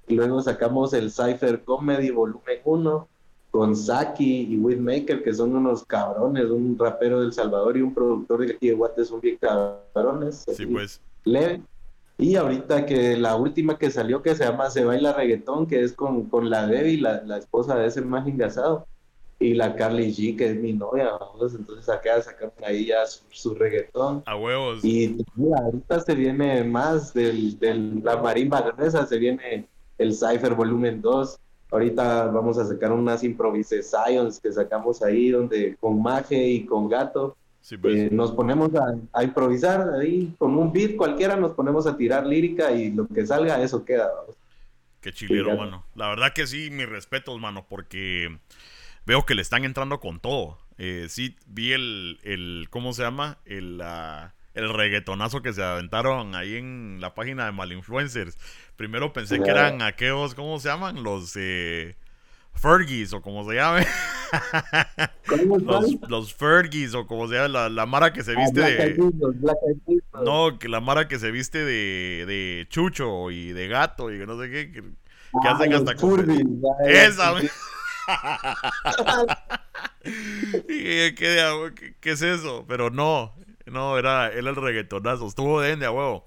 [0.07, 3.09] Y luego sacamos el Cypher Comedy Volumen 1
[3.51, 8.45] con Saki y Whitmaker, que son unos cabrones, un rapero del Salvador y un productor
[8.45, 10.45] de aquí de Guate, son bien cabrones.
[10.53, 11.01] Sí, pues.
[11.25, 11.63] Leve.
[12.19, 15.93] Y ahorita que la última que salió, que se llama Se Baila Reggaetón, que es
[15.93, 18.87] con, con la Debbie, la, la esposa de ese más engasado,
[19.39, 23.55] y la Carly G, que es mi novia, vamos, entonces acá sacaron ahí ya su,
[23.55, 24.23] reggaetón.
[24.27, 24.85] A huevos.
[24.85, 25.17] Y
[25.57, 28.75] ahorita se viene más del, del la marimba
[29.07, 29.69] se viene
[29.99, 31.41] el Cypher Volumen 2,
[31.75, 37.37] Ahorita vamos a sacar unas improvisaciones que sacamos ahí, donde con Maje y con Gato
[37.81, 37.97] pues.
[37.97, 38.71] eh, nos ponemos
[39.13, 43.27] a, improvisar ahí con un beat cualquiera, nos ponemos a tirar lírica y lo que
[43.27, 44.09] salga, eso queda.
[45.01, 45.85] Qué chilero, mano.
[45.97, 48.39] La verdad que sí, mis respetos, mano, porque
[49.07, 50.59] veo que le están entrando con todo.
[50.79, 53.39] Eh, sí, vi el, el, ¿cómo se llama?
[53.45, 53.83] El,
[54.55, 58.39] el reggaetonazo que se aventaron ahí en la página de Malinfluencers.
[58.77, 61.03] Primero pensé que eran aquellos, ¿cómo se llaman?
[61.03, 61.97] Los eh,
[62.55, 63.87] Fergies o como se llame.
[65.65, 68.97] los, los Fergies o como se llama, la, Mara que se ah, viste de...
[70.25, 74.27] no, que la Mara que se viste de, de chucho y de gato y que
[74.27, 74.83] no sé qué, que,
[75.45, 75.93] ah, hacen hasta...
[76.89, 77.35] Esa,
[80.03, 82.65] ¿Qué, qué, ¿Qué, es eso?
[82.69, 83.33] Pero no,
[83.67, 85.27] no, era él el reggaetonazo.
[85.27, 86.25] Estuvo de a huevo.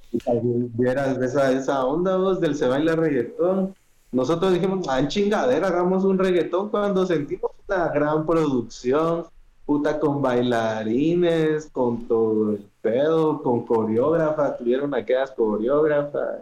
[0.74, 3.76] Vieras esa, esa onda vos del se baila reggaetón.
[4.12, 9.26] Nosotros dijimos, ah, en chingadera, hagamos un reggaetón cuando sentimos una gran producción,
[9.66, 16.40] puta con bailarines, con todo el pedo, con coreógrafa, tuvieron aquellas coreógrafas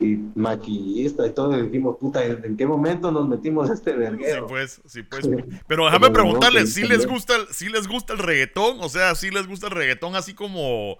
[0.00, 4.46] y maquillista y todo, y dijimos, puta, ¿en qué momento nos metimos este verguero?
[4.46, 5.28] Sí, pues, sí, pues.
[5.66, 8.78] Pero déjame preguntarles, ¿sí les, gusta, ¿sí les gusta el reggaetón?
[8.80, 10.96] O sea, ¿sí les gusta el reggaetón así como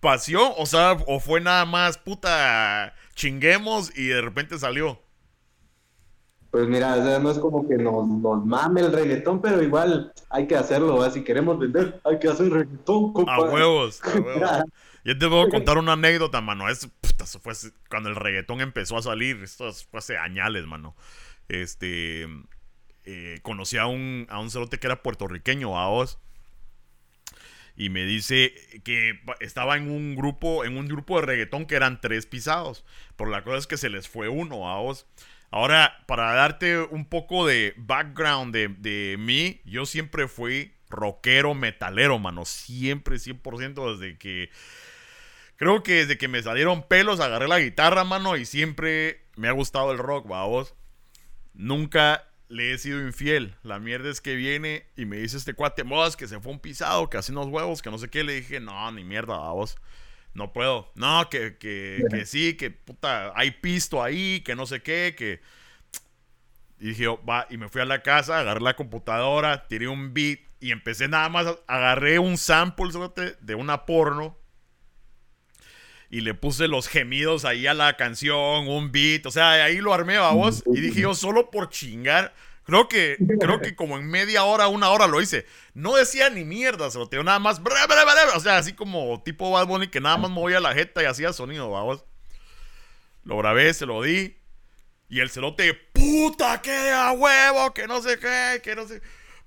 [0.00, 0.52] pasión?
[0.56, 4.98] O sea, ¿o fue nada más, puta, chinguemos y de repente salió?
[6.50, 10.12] Pues mira, o sea, no es como que nos, nos mame el reggaetón, pero igual
[10.30, 14.64] hay que hacerlo, si queremos vender, hay que hacer reggaetón, A huevos, a huevos.
[15.04, 16.68] Yo te a contar una anécdota, mano.
[16.68, 16.88] Es,
[17.22, 17.54] eso fue
[17.88, 19.42] cuando el reggaetón empezó a salir.
[19.42, 20.96] Esto fue hace añales, mano.
[21.48, 22.26] Este.
[23.04, 26.18] Eh, conocí a un, a un cerote que era puertorriqueño, a vos.
[27.76, 28.52] Y me dice
[28.84, 32.84] que estaba en un grupo, en un grupo de reggaetón que eran tres pisados.
[33.16, 35.06] Por la cosa es que se les fue uno a vos.
[35.50, 42.18] Ahora, para darte un poco de background de, de mí, yo siempre fui rockero, metalero,
[42.18, 42.44] mano.
[42.44, 44.50] Siempre, 100% desde que
[45.60, 49.52] Creo que desde que me salieron pelos agarré la guitarra, mano, y siempre me ha
[49.52, 50.74] gustado el rock, vos.
[51.52, 53.54] Nunca le he sido infiel.
[53.62, 56.60] La mierda es que viene y me dice este cuate, vos, que se fue un
[56.60, 58.24] pisado, que hace unos huevos, que no sé qué.
[58.24, 59.76] Le dije, no, ni mierda, vos.
[60.32, 60.90] No puedo.
[60.94, 65.42] No, que, que, que sí, que puta, hay pisto ahí, que no sé qué, que...
[66.78, 70.38] Y dije, va, y me fui a la casa, agarré la computadora, tiré un beat
[70.58, 72.88] y empecé nada más, agarré un sample
[73.42, 74.39] de una porno
[76.10, 79.94] y le puse los gemidos ahí a la canción, un beat, o sea, ahí lo
[79.94, 82.34] armé a vos y dije yo solo por chingar.
[82.64, 85.46] Creo que, creo que como en media hora, una hora lo hice.
[85.74, 87.60] No decía ni mierda, se lo tengo nada más.
[88.34, 91.32] o sea, así como tipo Bad Bunny que nada más movía la jeta y hacía
[91.32, 92.04] sonido, vamos.
[93.24, 94.36] Lo grabé, se lo di.
[95.08, 99.00] Y el cerote, puta, que a huevo, que no sé qué, que no sé.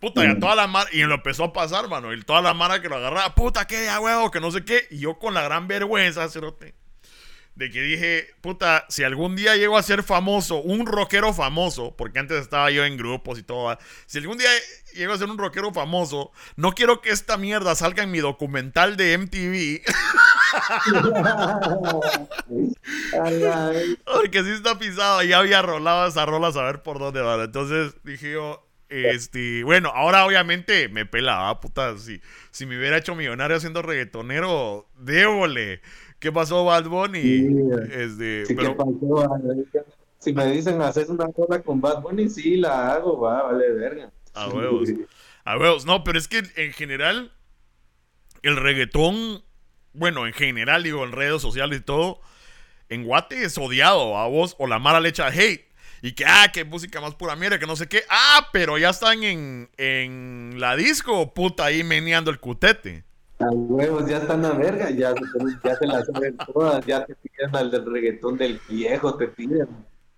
[0.03, 2.13] Puta, y toda la mara, y lo empezó a pasar, mano.
[2.13, 4.85] Y toda la mara que lo agarraba, puta, que ya, huevo, que no sé qué.
[4.91, 6.75] Y yo con la gran vergüenza, cerote,
[7.55, 12.19] de que dije, puta, si algún día llego a ser famoso, un rockero famoso, porque
[12.19, 14.49] antes estaba yo en grupos y todo, si algún día
[14.93, 18.97] llego a ser un rockero famoso, no quiero que esta mierda salga en mi documental
[18.97, 19.83] de MTV.
[24.13, 27.41] porque si está pisado, ya había rolado esa rola a saber por dónde va.
[27.41, 31.97] Entonces dije yo, Este, bueno, ahora obviamente me pelaba, puta.
[31.97, 32.21] Si,
[32.51, 35.81] si me hubiera hecho millonario haciendo reggaetonero, débole.
[36.19, 37.47] ¿Qué pasó, Bad Bunny?
[37.91, 38.77] este, pero...
[40.19, 44.09] Si me dicen hacer una cosa con Bad Bunny, sí la hago, va, vale verga.
[44.33, 44.89] A huevos.
[45.43, 45.85] A huevos.
[45.85, 47.33] No, pero es que en general,
[48.41, 49.43] el reggaetón,
[49.91, 52.21] bueno, en general, digo, en redes sociales y todo,
[52.87, 55.72] en Guate es odiado a vos o la mala leche hate.
[56.03, 58.01] Y que, ah, que música más pura mierda, que no sé qué.
[58.09, 63.05] Ah, pero ya están en, en la disco, puta, ahí meneando el cutete.
[63.39, 65.15] A huevos, ya están a verga, ya,
[65.63, 69.69] ya se las saben todas, ya te piden al del reggaetón del viejo, te piden.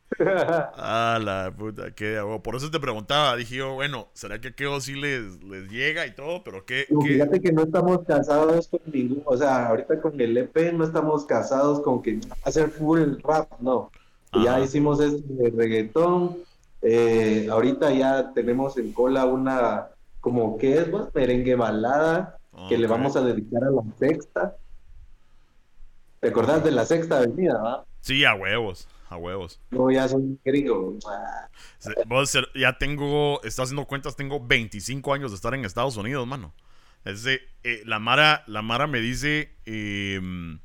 [0.20, 4.96] ah, la puta, qué Por eso te preguntaba, dije yo, bueno, ¿será que aquello sí
[4.96, 6.44] les, les llega y todo?
[6.44, 10.74] Pero qué, Fíjate que no estamos casados con ningún, o sea, ahorita con el EP
[10.74, 13.92] no estamos casados con que hacer full rap, no.
[14.44, 16.38] Ya hicimos este de reggaetón,
[16.82, 19.88] eh, ahorita ya tenemos en cola una,
[20.20, 22.38] como que es, pues, merengue balada,
[22.70, 24.56] que le vamos a dedicar a la sexta.
[26.20, 27.86] ¿Te acordás de la sexta avenida, va?
[28.02, 29.60] Sí, a huevos a huevos.
[29.72, 30.98] No, ya soy gringo.
[32.08, 36.54] Vos ya tengo, estás haciendo cuentas, tengo 25 años de estar en Estados Unidos, mano.
[37.04, 37.42] Es eh,
[37.86, 40.60] la, Mara, la Mara me dice, em,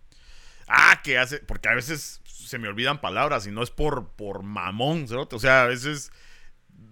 [0.70, 4.42] ah, que hace, porque a veces se me olvidan palabras y no es por, por
[4.42, 6.10] mamón, O sea, a veces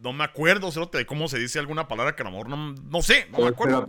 [0.00, 3.02] no me acuerdo, de cómo se dice alguna palabra que a lo mejor no, no
[3.02, 3.86] sé, no me acuerdo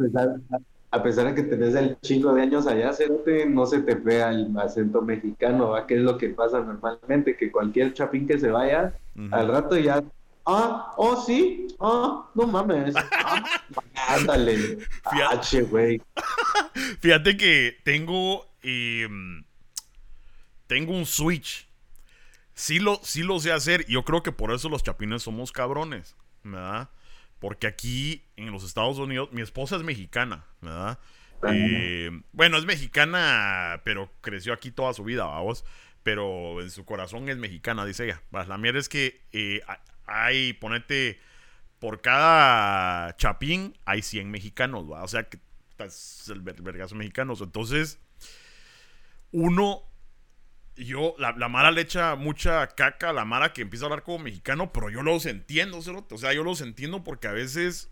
[0.92, 4.32] a pesar de que tenés el chingo de años allá, Cerote, no se te pega
[4.32, 5.86] el acento mexicano, ¿va?
[5.86, 7.38] ¿Qué es lo que pasa normalmente?
[7.38, 8.94] Que cualquier chapín que se vaya,
[9.32, 10.04] al rato ya,
[10.46, 13.44] ah, oh, sí, ah, no mames, ah,
[14.10, 16.02] ándale, H, güey.
[17.02, 19.44] Fíjate que tengo, em,
[20.70, 21.68] tengo un switch.
[22.54, 26.16] Sí lo, sí lo sé hacer, yo creo que por eso los chapines somos cabrones,
[26.44, 26.90] ¿verdad?
[27.40, 31.00] Porque aquí en los Estados Unidos, mi esposa es mexicana, ¿verdad?
[31.52, 35.66] Eh, bueno, es mexicana, pero creció aquí toda su vida, vamos.
[36.04, 38.22] Pero en su corazón es mexicana, dice ella.
[38.32, 39.62] La mierda es que eh,
[40.06, 41.20] hay, ponete,
[41.80, 45.04] por cada chapín hay 100 mexicanos, ¿va?
[45.04, 45.40] O sea que
[45.80, 47.42] es el vergazo mexicanos.
[47.42, 48.00] Entonces,
[49.32, 49.89] uno
[50.80, 54.04] yo, la, la, Mara le echa mucha caca a la Mara que empieza a hablar
[54.04, 57.92] como mexicano, pero yo los entiendo, O sea, yo los entiendo porque a veces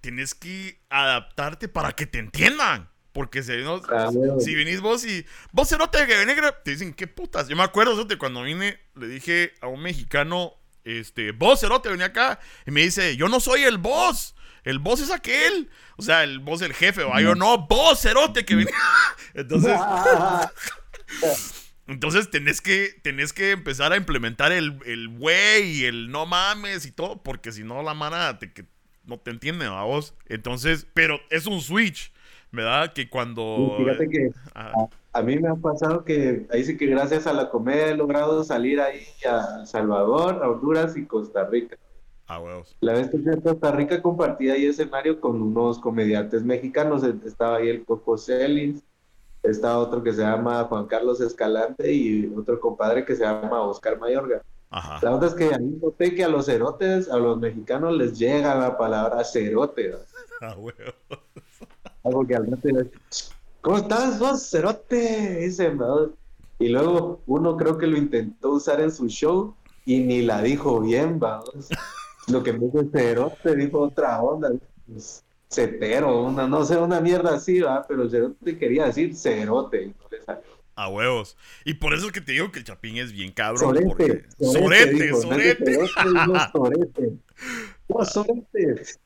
[0.00, 2.90] tienes que adaptarte para que te entiendan.
[3.12, 4.10] Porque si, no, ah,
[4.40, 7.48] si vos y vos cerote que negra, te dicen, ¿qué putas?
[7.48, 10.52] Yo me acuerdo, de cuando vine, le dije a un mexicano,
[10.84, 15.00] este, vos cerote, venía acá, y me dice, yo no soy el boss, el boss
[15.00, 15.70] es aquel.
[15.96, 18.74] O sea, el boss el jefe, o yo no, vos cerote que venía.
[19.34, 19.72] Entonces.
[21.88, 26.84] Entonces tenés que, tenés que empezar a implementar el, el güey y el no mames
[26.84, 28.52] y todo, porque si no la mano te,
[29.04, 30.14] no te entiende a vos.
[30.26, 32.12] Entonces, pero es un switch,
[32.50, 32.92] ¿verdad?
[32.92, 33.76] Que cuando...
[33.78, 34.30] Fíjate que
[35.12, 38.42] a, mí me ha pasado que ahí sí que gracias a la comedia he logrado
[38.42, 41.76] salir ahí a Salvador, a Honduras y Costa Rica.
[42.26, 42.76] Ah, huevos.
[42.80, 47.04] La vez que fui a Costa Rica compartí ahí escenario con unos comediantes mexicanos.
[47.04, 48.82] Estaba ahí el Coco Celis,
[49.50, 53.98] está otro que se llama Juan Carlos Escalante y otro compadre que se llama Oscar
[53.98, 54.42] Mayorga.
[54.70, 58.18] La otra es que a mí noté que a los cerotes, a los mexicanos les
[58.18, 59.94] llega la palabra cerote.
[60.38, 60.54] Ah.
[62.04, 62.68] Algo que al rato
[63.62, 65.38] ¿Cómo estás vos, cerote?
[65.40, 65.72] Dice,
[66.58, 69.54] Y luego uno creo que lo intentó usar en su show
[69.86, 71.70] y ni la dijo bien, vamos.
[72.28, 74.52] Lo que me dijo cerote dijo otra onda.
[74.86, 77.84] Pues, cetero, una, no sé, una mierda así, ¿va?
[77.86, 79.94] Pero cerote quería decir cerote,
[80.74, 81.36] A huevos.
[81.64, 83.74] Y por eso es que te digo que el Chapín es bien cabrón.
[83.74, 85.78] Sorete, sorete, sorete.
[86.52, 87.18] Sorete.
[88.12, 88.96] sorete.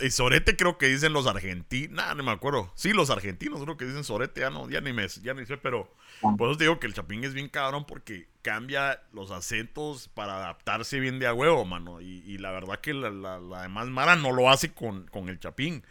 [0.00, 1.90] Y Sorete creo que dicen los argentinos.
[1.94, 2.70] Nah, no me acuerdo.
[2.74, 4.40] Sí, los argentinos creo que dicen Sorete.
[4.40, 6.34] Ya no, ya ni me, ya ni sé, pero ah.
[6.36, 10.36] por eso te digo que el Chapín es bien cabrón porque cambia los acentos para
[10.36, 12.00] adaptarse bien de a huevo, mano.
[12.00, 15.84] Y, la verdad que la, la, demás Mara no lo hace con, con el Chapín.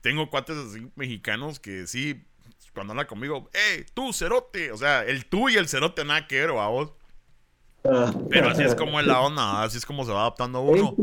[0.00, 2.22] Tengo cuates así mexicanos que sí,
[2.76, 4.70] cuando hablan conmigo, ¡eh, tú, cerote!
[4.70, 6.92] O sea, el tú y el cerote nada que ver, a vos.
[8.30, 10.94] Pero así es como es la onda, así es como se va adaptando uno.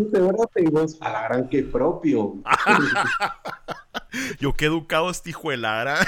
[1.02, 2.36] a la gran que propio.
[4.40, 6.06] Yo qué educado este hijo de la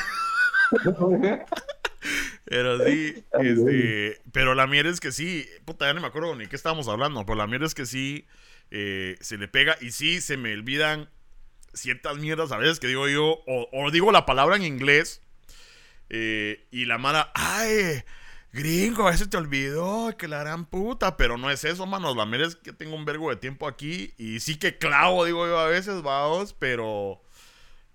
[2.46, 6.46] Pero sí, este, pero la mierda es que sí, puta, ya no me acuerdo ni
[6.46, 8.28] qué estábamos hablando, pero la mierda es que sí,
[8.70, 11.10] eh, se le pega y sí, se me olvidan
[11.74, 15.24] ciertas mierdas a veces que digo yo, o, digo la palabra en inglés,
[16.10, 18.04] eh, y la mala, ay,
[18.56, 22.16] gringo, a veces te olvidó, que la gran puta, pero no es eso, mano.
[22.16, 25.46] La mera es que tengo un vergo de tiempo aquí y sí que clavo, digo
[25.46, 27.20] yo a veces, vamos, pero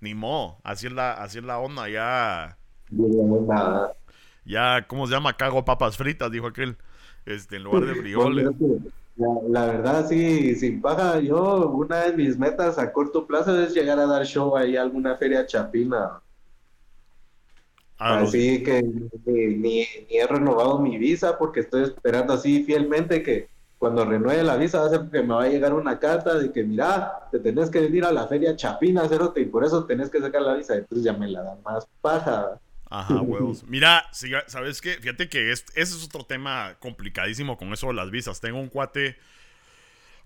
[0.01, 2.59] ni modo, así es la, así es la onda, ya.
[4.45, 5.37] Ya, ¿cómo se llama?
[5.37, 6.77] Cago papas fritas, dijo aquel.
[7.27, 8.49] Este, en lugar de frijoles.
[9.49, 13.99] La, verdad, sí, sin paga, yo, una de mis metas a corto plazo es llegar
[13.99, 16.21] a dar show ahí a alguna feria chapina.
[18.03, 24.07] Ah, así que ni, he renovado mi visa porque estoy esperando así fielmente que cuando
[24.07, 26.65] renueve la visa va a ser que me va a llegar una carta de que
[26.65, 30.19] mira, te tenés que venir a la feria Chapina, cerote, y por eso tenés que
[30.19, 30.77] sacar la visa.
[30.77, 32.59] Entonces ya me la dan más paja.
[32.89, 33.65] Ajá, huevos.
[33.65, 34.07] Mira,
[34.47, 34.95] ¿sabes qué?
[34.95, 38.41] Fíjate que ese es otro tema complicadísimo con eso de las visas.
[38.41, 39.17] Tengo un cuate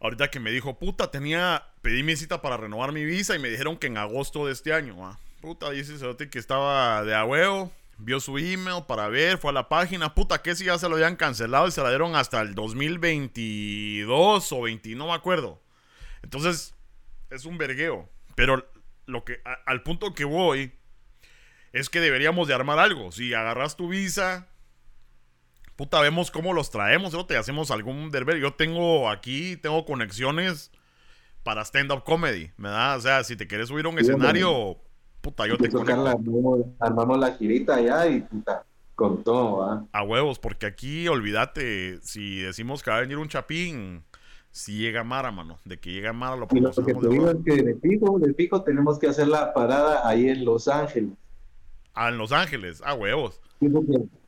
[0.00, 3.48] ahorita que me dijo, puta, tenía, pedí mi cita para renovar mi visa y me
[3.48, 5.92] dijeron que en agosto de este año, Puta, dice
[6.30, 10.40] que estaba de a huevo, vio su email para ver, fue a la página, puta,
[10.40, 14.62] que si ya se lo habían cancelado y se la dieron hasta el 2022 o
[14.62, 15.62] 20, no me acuerdo.
[16.22, 16.74] Entonces,
[17.28, 18.08] es un vergueo.
[18.34, 18.66] Pero
[19.04, 20.72] lo que, al punto que voy
[21.74, 23.12] es que deberíamos de armar algo.
[23.12, 24.48] Si agarras tu visa,
[25.76, 27.26] puta, vemos cómo los traemos, ¿no?
[27.26, 28.38] Te hacemos algún derber.
[28.38, 30.70] Yo tengo aquí, tengo conexiones
[31.42, 32.96] para stand-up comedy, ¿verdad?
[32.96, 34.80] O sea, si te quieres subir a un escenario,
[35.24, 36.74] puta, yo te conecto.
[36.78, 38.64] armamos la girita ya y puta,
[38.94, 39.84] con todo, ¿va?
[39.92, 44.04] A huevos, porque aquí, olvídate, si decimos que va a venir un chapín,
[44.50, 47.36] si llega Mara, mano, de que llega Mara lo Y lo que te digo es
[47.44, 51.10] que de pico, de pico tenemos que hacer la parada ahí en Los Ángeles.
[51.94, 53.40] Ah, en Los Ángeles, a huevos.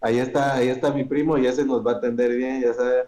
[0.01, 3.05] ahí está, ahí está mi primo, ya se nos va a atender bien, ya sabe.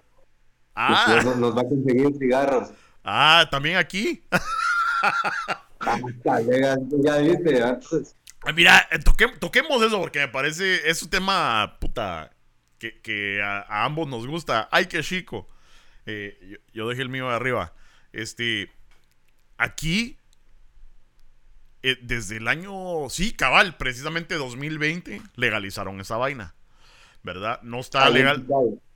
[0.75, 1.23] Ah.
[1.39, 2.69] Nos, va a conseguir cigarros.
[3.03, 4.23] Ah, también aquí.
[5.81, 6.01] Ah,
[6.41, 7.79] ya, viste, ah,
[8.55, 8.99] Mira, eh,
[9.39, 12.31] toquemos eso porque me parece, es un tema, puta,
[12.79, 14.69] que, a, ambos nos gusta.
[14.71, 15.49] Ay, qué chico.
[16.07, 17.75] Eh, yo, yo, dejé el mío de arriba.
[18.13, 18.71] Este,
[19.57, 20.19] aquí
[21.83, 26.55] eh, desde el año, sí, cabal, precisamente 2020, legalizaron esa vaina.
[27.23, 27.61] ¿Verdad?
[27.63, 28.47] No está legal.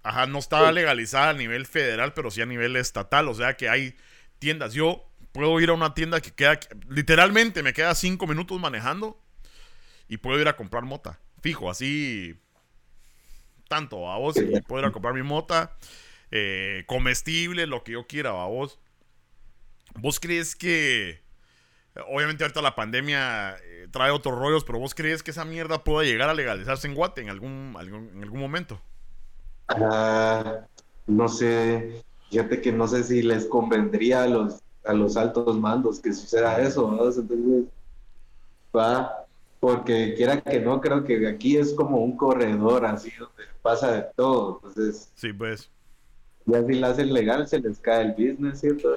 [0.02, 3.28] Ajá, no estaba legalizada a nivel federal, pero sí a nivel estatal.
[3.28, 3.96] O sea que hay
[4.38, 4.72] tiendas.
[4.72, 6.58] Yo puedo ir a una tienda que queda,
[6.88, 9.20] literalmente me queda cinco minutos manejando
[10.08, 11.18] y puedo ir a comprar mota.
[11.40, 12.38] Fijo, así
[13.68, 15.76] tanto a vos y puedo ir a comprar mi mota.
[16.30, 18.78] Eh, comestible, lo que yo quiera, a vos.
[19.94, 21.22] ¿Vos crees que
[22.08, 26.06] Obviamente ahorita la pandemia eh, trae otros rollos, pero ¿vos crees que esa mierda pueda
[26.06, 28.80] llegar a legalizarse en Guate en algún, en algún momento?
[29.68, 30.66] Ah,
[31.06, 36.00] no sé, fíjate que no sé si les convendría a los, a los altos mandos
[36.00, 37.04] que suceda eso, ¿no?
[37.06, 37.64] Entonces,
[38.76, 39.26] va,
[39.60, 44.06] porque quiera que no, creo que aquí es como un corredor así donde pasa de
[44.16, 45.12] todo, entonces...
[45.14, 45.70] Sí, pues.
[46.46, 48.96] Ya si la hacen legal se les cae el business, ¿cierto?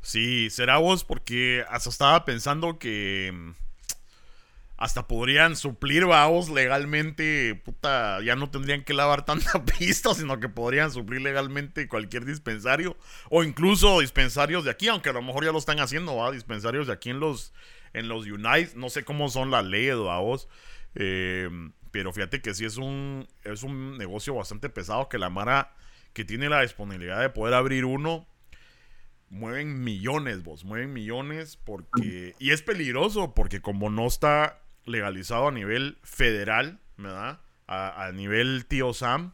[0.00, 3.32] Sí, será vos porque hasta estaba pensando que
[4.82, 10.48] hasta podrían suplir vos legalmente, puta, ya no tendrían que lavar tanta pista, sino que
[10.48, 12.96] podrían suplir legalmente cualquier dispensario
[13.30, 16.88] o incluso dispensarios de aquí, aunque a lo mejor ya lo están haciendo, va, dispensarios
[16.88, 17.52] de aquí en los
[17.92, 20.48] en los United, no sé cómo son las leyes, a vos,
[20.96, 21.48] eh,
[21.92, 25.76] pero fíjate que sí es un es un negocio bastante pesado que la Mara
[26.12, 28.26] que tiene la disponibilidad de poder abrir uno
[29.30, 32.34] mueven millones, vos, mueven millones porque...
[32.38, 37.40] Y es peligroso porque como no está legalizado a nivel federal, ¿verdad?
[37.66, 39.32] A, nivel tío Sam.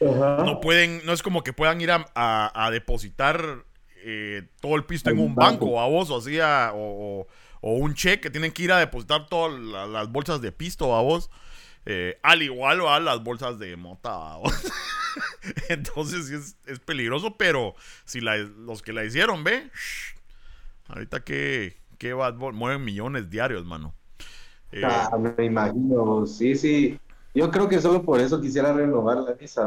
[0.00, 3.64] No pueden, no es como que puedan ir a, depositar
[4.04, 7.26] eh, todo el pisto en un banco, a vos, o así, o,
[7.60, 9.58] un cheque, tienen que ir a depositar todas
[9.88, 11.30] las bolsas de pisto a vos.
[11.84, 14.36] Eh, al igual a las bolsas de mota.
[15.68, 17.74] Entonces es, es, peligroso, pero
[18.04, 19.68] si los que la hicieron, ve,
[20.88, 23.94] ahorita que, que mueven millones diarios, mano.
[24.72, 26.98] Eh, ah, me imagino, sí, sí.
[27.34, 29.64] Yo creo que solo por eso quisiera renovar la visa.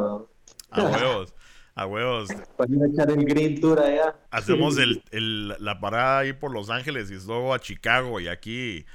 [0.72, 1.34] A huevos.
[1.74, 2.30] A huevos.
[2.58, 4.16] Para ir a echar el Green Tour allá.
[4.32, 8.86] Hacemos el, el, la parada ahí por Los Ángeles y luego a Chicago y aquí,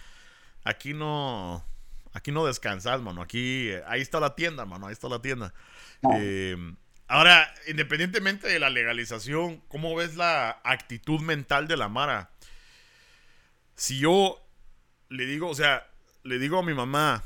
[0.65, 1.65] aquí no,
[2.13, 3.23] Aquí no descansas, mano.
[3.23, 4.87] Aquí, ahí está la tienda, mano.
[4.87, 5.55] Ahí está la tienda.
[6.15, 6.57] Eh,
[7.07, 12.31] ahora, independientemente de la legalización, ¿cómo ves la actitud mental de la Mara?
[13.77, 14.41] Si yo
[15.09, 15.89] le digo, o sea,
[16.23, 17.23] le digo a mi mamá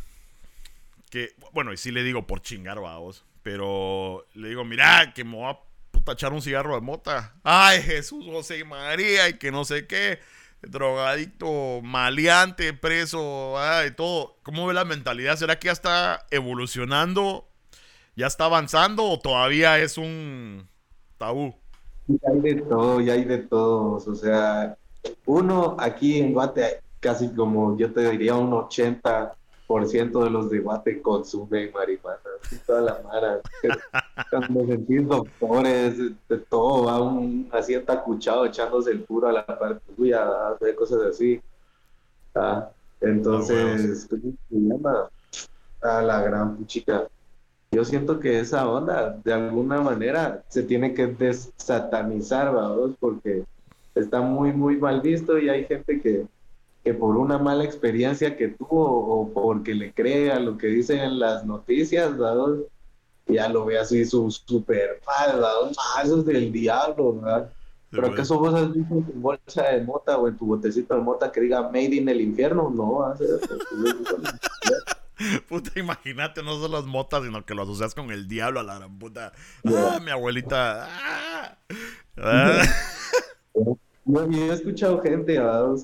[1.11, 5.37] que, bueno, y sí le digo por chingar, vamos, pero le digo, mira, que me
[5.37, 5.59] voy a
[5.91, 7.35] puta echar un cigarro de mota.
[7.43, 10.19] Ay, Jesús, José y María, y que no sé qué
[10.63, 13.55] drogadicto, maleante, preso,
[13.87, 14.39] y todo.
[14.43, 15.37] ¿Cómo ve la mentalidad?
[15.37, 17.49] ¿Será que ya está evolucionando
[18.17, 20.69] ¿Ya está avanzando o todavía es un
[21.19, 21.53] tabú?
[22.07, 24.07] Ya hay de todo, ya hay de todos.
[24.07, 24.77] O sea,
[25.27, 29.35] uno aquí en Guate, casi como yo te diría un 80%
[30.25, 32.19] de los de Guate consumen marihuana.
[32.67, 33.41] toda la mara.
[34.31, 39.83] Cuando sentís doctores, de todo, va un así atacuchado echándose el puro a la parte
[39.95, 40.27] tuya,
[40.59, 41.43] de cosas así.
[42.35, 42.71] Ah,
[43.03, 45.11] entonces, ¿cómo se llama?
[45.83, 47.07] A la gran chica
[47.75, 52.95] yo siento que esa onda, de alguna manera, se tiene que desatanizar, ¿verdad?
[53.01, 53.43] Porque
[53.97, 56.25] está muy, muy mal visto y hay gente que,
[56.85, 61.01] que por una mala experiencia que tuvo o porque le cree a lo que dicen
[61.01, 62.59] en las noticias, ¿verdad?
[63.27, 65.43] Ya lo ve así su super mal.
[65.43, 67.51] Ah, eso es del diablo, ¿verdad?
[67.91, 71.01] Pero ¿acaso vos has visto en tu bolsa de mota o en tu botecito de
[71.01, 72.69] mota que diga Made in el infierno?
[72.69, 73.15] No,
[75.49, 78.75] Puta, imagínate, no solo las motas, sino que lo asocias con el diablo a la
[78.75, 79.33] gran puta.
[79.65, 80.89] Ah, mi abuelita.
[80.91, 81.57] Ah.
[82.19, 82.63] Ah.
[84.07, 85.41] Yo, he escuchado gente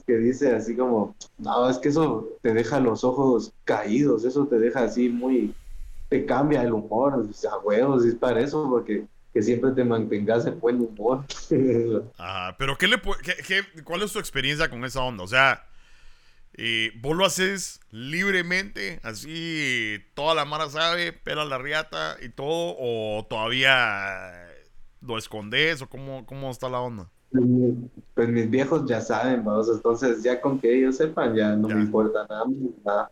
[0.06, 4.58] que dice así como, no, es que eso te deja los ojos caídos, eso te
[4.58, 5.54] deja así muy,
[6.08, 10.44] te cambia el humor, o sea, huevos, es para eso, porque que siempre te mantengas
[10.46, 11.24] en buen humor.
[12.18, 13.00] Ajá, pero ¿qué le
[13.46, 15.22] qué, ¿cuál es tu experiencia con esa onda?
[15.22, 15.66] O sea,
[16.56, 22.76] y vos lo haces libremente, así toda la mara sabe, pela la riata y todo,
[22.78, 24.48] o todavía
[25.00, 27.08] lo escondes, o cómo, cómo está la onda?
[28.14, 31.80] Pues mis viejos ya saben, vamos, entonces ya con que ellos sepan, ya no me
[31.82, 33.10] importa nada.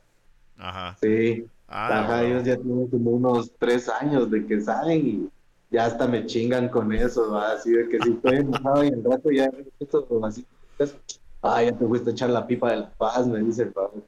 [0.56, 0.96] Ajá.
[1.00, 1.46] Sí.
[1.68, 5.28] Ah, Ajá, ellos ya tienen como unos tres años de que saben y
[5.70, 9.30] ya hasta me chingan con eso, así de que si estoy enojado y el rato
[9.30, 10.46] ya esto, así,
[11.40, 14.02] Ah, ya te fuiste a echar la pipa de la paz, me dice el padre.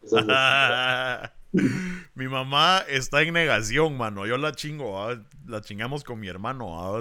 [2.15, 4.27] mi mamá está en negación, mano.
[4.27, 5.09] Yo la chingo,
[5.47, 6.97] la chingamos con mi hermano,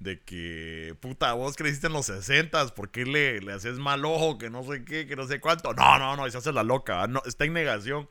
[0.00, 4.38] de que, puta, vos creciste en los 60, ¿por qué le, le haces mal ojo?
[4.38, 5.72] Que no sé qué, que no sé cuánto.
[5.74, 7.06] No, no, no, y se hace la loca.
[7.06, 8.08] No, está en negación.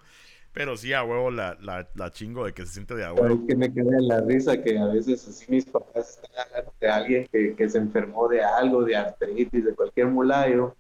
[0.54, 3.36] Pero sí, a huevo la, la, chingo de que se siente de a huevo.
[3.36, 6.74] Es que me queda en la risa que a veces así mis papás están hablando
[6.80, 10.76] de alguien que, que se enfermó de algo, de artritis, de cualquier mulayo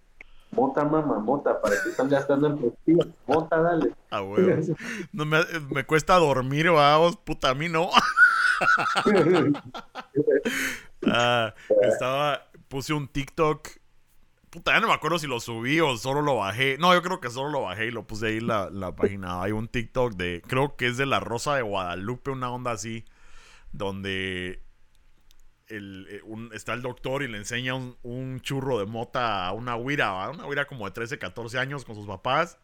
[0.51, 3.05] Mota, mamá, mota, para que están gastando en productiva.
[3.27, 3.93] Mota, dale.
[4.09, 4.59] Ah, bueno.
[5.13, 5.37] No me,
[5.69, 7.91] me cuesta dormir, vamos, puta, a mí no.
[11.07, 13.69] ah, estaba, puse un TikTok.
[14.49, 16.77] Puta, ya no me acuerdo si lo subí o solo lo bajé.
[16.79, 19.43] No, yo creo que solo lo bajé y lo puse ahí la, la página.
[19.43, 23.05] Hay un TikTok de, creo que es de la Rosa de Guadalupe, una onda así,
[23.71, 24.63] donde
[25.71, 26.21] eh,
[26.53, 30.65] está el doctor y le enseña un, churro de mota a una huira, una huira
[30.65, 32.57] como de 13, 14 años con sus papás.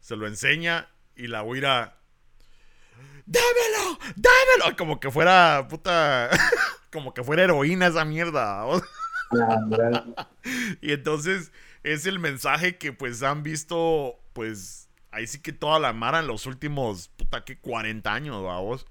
[0.00, 1.98] Se lo enseña y la huira...
[3.26, 3.98] ¡Dámelo!
[4.16, 4.76] ¡Dámelo!
[4.76, 6.30] Como que fuera puta...
[6.94, 8.64] como que fuera heroína esa mierda.
[10.80, 15.92] y entonces es el mensaje que pues han visto pues ahí sí que toda la
[15.92, 18.86] mara en los últimos puta que 40 años, vamos.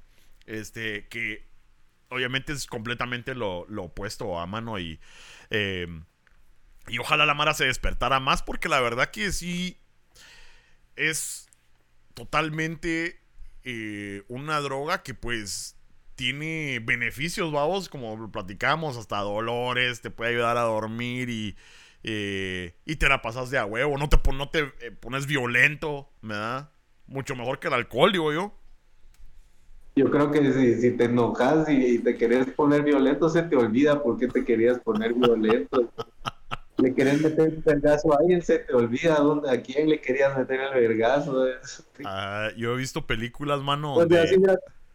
[0.45, 1.47] Este, que
[2.10, 4.99] obviamente es completamente lo, opuesto a mano y,
[5.49, 5.88] eh,
[6.88, 9.80] y ojalá la Mara se despertara más porque la verdad que sí
[10.97, 11.47] es
[12.14, 13.22] totalmente
[13.64, 15.78] eh, una droga que pues
[16.16, 21.55] tiene beneficios, vamos, como platicamos, hasta dolores, te puede ayudar a dormir y,
[22.03, 24.66] eh, y te la pasas de a huevo, no te, no te
[24.99, 26.70] pones violento, ¿verdad?
[27.07, 28.53] Mucho mejor que el alcohol, digo yo.
[29.95, 34.01] Yo creo que si, si te enojas y, te querés poner violento, se te olvida
[34.01, 35.91] por qué te querías poner violento.
[36.78, 40.36] le querés meter el vergazo a alguien, se te olvida dónde, a quién le querías
[40.36, 41.45] meter el vergazo.
[42.03, 43.93] Ah, yo he visto películas, mano.
[43.93, 44.38] Pues así,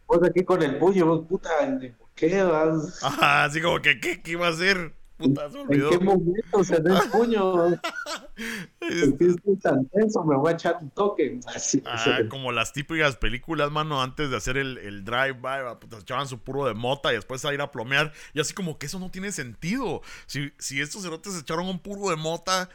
[0.09, 1.49] vos aquí con el puño, vos, puta,
[1.97, 3.01] ¿por qué vas?
[3.03, 4.93] Ajá, así como que, ¿qué, qué iba a hacer?
[5.19, 7.67] ¿En qué momento se da el puño?
[8.79, 11.39] Estoy tan tenso, me voy a echar un toque.
[11.85, 16.39] ah, como las típicas películas, mano, antes de hacer el, el drive-by, pues, echaban su
[16.39, 18.13] puro de mota y después a ir a plomear.
[18.33, 20.01] Y así como que eso no tiene sentido.
[20.25, 22.69] Si, si estos cerotes echaron un puro de mota,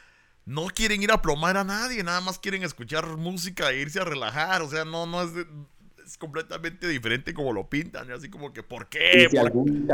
[0.44, 4.04] no quieren ir a plomar a nadie, nada más quieren escuchar música e irse a
[4.04, 4.60] relajar.
[4.60, 5.30] O sea, no, no es,
[6.04, 8.10] es completamente diferente como lo pintan.
[8.10, 9.28] Así como que, ¿por qué?
[9.30, 9.88] Si algún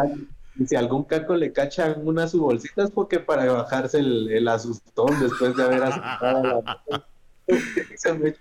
[0.56, 4.48] y si algún caco le cachan una su bolsita es porque para bajarse el, el
[4.48, 7.06] asustón después de haber asustado a la
[7.96, 8.34] se me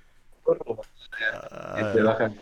[1.94, 2.36] te bajan.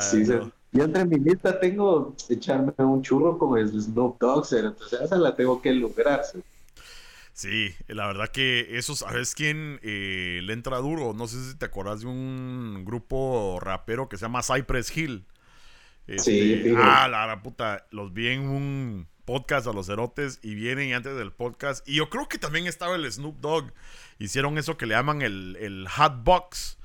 [0.00, 0.24] sí,
[0.72, 5.34] Yo entre mi lista tengo echarme un churro como el Snoop Dogg, entonces esa la
[5.34, 6.24] tengo que lograr.
[6.24, 6.42] Sí,
[7.88, 11.14] la verdad que eso, ¿sabes quién eh, le entra duro?
[11.14, 15.26] No sé si te acuerdas de un grupo rapero que se llama Cypress Hill.
[16.18, 20.94] sí, este, Ah, la, puta, los vi en un podcast a los cerotes y vienen
[20.94, 21.86] antes del podcast.
[21.88, 23.72] Y yo creo que también estaba el Snoop Dogg.
[24.18, 26.78] Hicieron eso que le llaman el, el Hot Box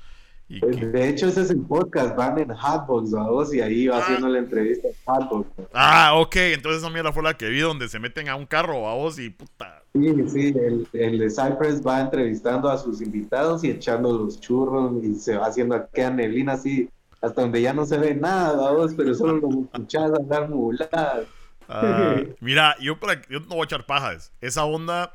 [0.60, 4.00] pues, de hecho, ese es el podcast, van en Hotbox, vos, y ahí va ah.
[4.00, 5.48] haciendo la entrevista en Hotbox.
[5.74, 8.90] Ah, ok, entonces esa mierda fue la que vi donde se meten a un carro
[8.90, 9.84] a vos y puta.
[9.94, 15.04] Sí, sí, el, el de Cypress va entrevistando a sus invitados y echando los churros
[15.04, 16.90] y se va haciendo aquella neblina así,
[17.22, 21.28] hasta donde ya no se ve nada, vos, pero solo lo escuchás andar muladas.
[21.68, 24.32] Ah, mira, yo, para, yo no voy a echar pajas.
[24.42, 25.14] Esa onda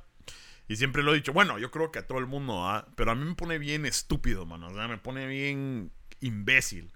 [0.67, 2.87] y siempre lo he dicho, bueno, yo creo que a todo el mundo, ¿ah?
[2.97, 4.69] pero a mí me pone bien estúpido, mano.
[4.69, 5.91] O sea, me pone bien
[6.21, 6.91] imbécil.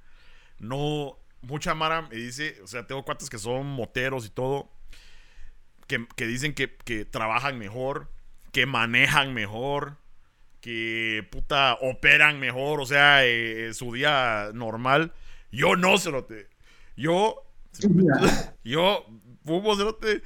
[0.58, 4.70] No, mucha Mara me dice, o sea, tengo cuates que son moteros y todo,
[5.86, 6.68] que, dicen que,
[7.04, 8.10] trabajan mejor,
[8.52, 9.98] que manejan mejor,
[10.62, 15.12] que puta operan mejor, o sea, eh, su día normal.
[15.52, 16.48] Yo no se lo te.
[16.96, 17.44] Yo,
[18.64, 19.06] yo,
[19.44, 20.22] fútbol se lo te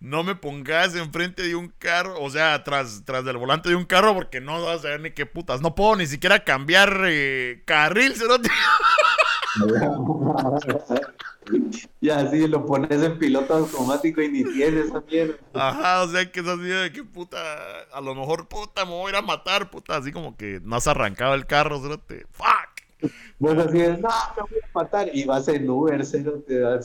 [0.00, 3.84] no me pongas enfrente de un carro, o sea, tras, tras del volante de un
[3.84, 5.60] carro, porque no vas a saber ni qué putas.
[5.60, 8.48] No puedo ni siquiera cambiar eh, carril, cerote.
[12.00, 15.34] y así lo pones en piloto automático y ni tienes esa mierda.
[15.54, 17.38] Ajá, o sea que es así de que puta,
[17.92, 20.76] a lo mejor puta me voy a ir a matar, puta, así como que no
[20.76, 22.26] has arrancado el carro, cerote.
[22.30, 23.12] Fuck.
[23.38, 26.62] Pues así es, no, me voy a matar y vas en Uber, cerote.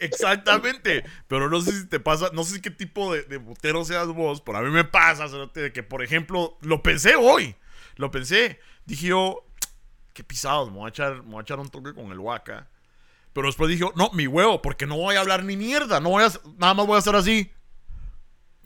[0.00, 1.04] Exactamente.
[1.28, 4.58] Pero no sé si te pasa, no sé qué tipo de, de seas vos, pero
[4.58, 7.54] a mí me pasa, de que, por ejemplo, lo pensé hoy.
[7.96, 8.60] Lo pensé.
[8.86, 9.44] Dije yo,
[10.12, 12.68] qué pisados, me voy a echar, me voy a echar un toque con el Waka.
[13.32, 16.00] Pero después dije, no, mi huevo, porque no voy a hablar ni mierda.
[16.00, 17.52] No voy a, nada más voy a hacer así.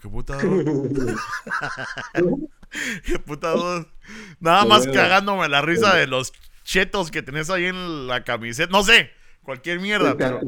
[0.01, 0.39] Qué puta.
[3.05, 3.55] qué puta.
[4.41, 8.71] Nada más cagándome la risa de los chetos que tenés ahí en la camiseta.
[8.71, 9.13] No sé
[9.45, 10.17] cualquier mierda.
[10.17, 10.41] Pero...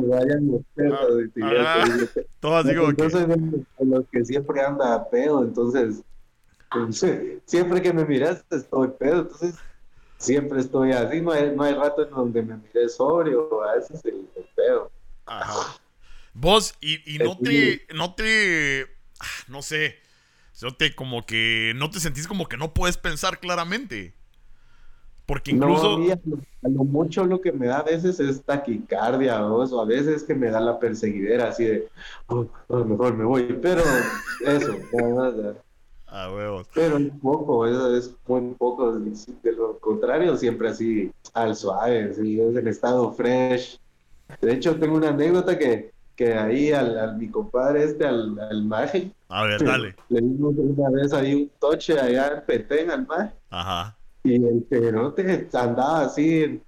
[2.41, 3.85] Todas digo entonces, que...
[3.85, 6.03] los que siempre anda pedo, entonces,
[7.45, 9.55] siempre que me miras estoy pedo, entonces
[10.19, 14.05] siempre estoy así, no hay, no hay rato en donde me mire sobrio, a veces
[14.05, 14.91] el, el pedo.
[15.27, 15.79] Ajá.
[16.33, 18.87] Vos, y, y no te, no te,
[19.21, 19.97] ah, no sé,
[20.63, 24.15] no te como que, no te sentís como que no puedes pensar claramente.
[25.27, 25.99] Porque incluso.
[25.99, 30.23] No, a, lo, mucho lo que me da a veces es taquicardia, o a veces
[30.23, 31.89] que me da la perseguidera, así de,
[32.29, 33.59] oh, oh, mejor me voy.
[33.61, 33.83] Pero
[34.45, 35.55] eso, nada
[36.07, 36.69] A huevos.
[36.73, 38.93] Pero un poco, eso es muy poco.
[38.93, 43.81] De lo contrario, siempre así al suave, sí, es el estado fresh.
[44.41, 49.11] De hecho, tengo una anécdota que, que ahí al, mi compadre este, al, al Maje.
[49.29, 49.97] A ver, dale.
[50.09, 53.33] Le dimos una vez ahí un toche allá en Petén al Maje.
[53.51, 53.97] Ajá.
[54.27, 56.61] Y el perote andaba así,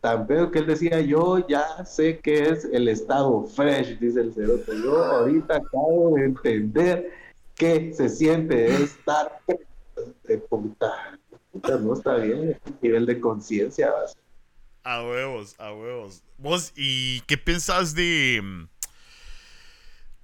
[0.00, 4.32] tan feo que él decía, yo ya sé que es el estado fresh, dice el
[4.32, 4.72] cerote.
[4.82, 7.12] Yo ahorita acabo de entender
[7.56, 9.38] que se siente estar
[10.22, 11.18] de puta.
[11.52, 13.92] no está bien, nivel de conciencia.
[14.82, 16.22] A huevos, a huevos.
[16.38, 18.40] Vos, ¿y qué pensás de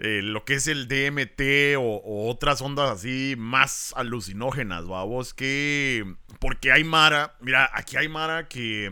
[0.02, 6.16] eh, lo que es el DMT o, otras ondas así más alucinógenas, vos Que.
[6.38, 7.36] Porque hay Mara.
[7.40, 8.90] Mira, aquí hay Mara que.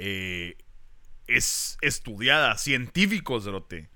[0.00, 0.56] Eh,
[1.28, 3.88] es estudiada, científicos, Rote.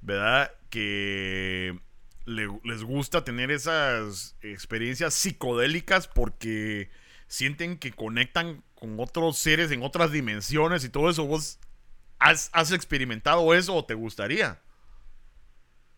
[0.00, 0.52] ¿Verdad?
[0.70, 1.76] Que
[2.24, 6.90] les gusta tener esas experiencias psicodélicas porque
[7.26, 11.26] sienten que conectan con otros seres en otras dimensiones y todo eso.
[11.26, 11.58] ¿Vos
[12.18, 14.60] has experimentado eso o te gustaría?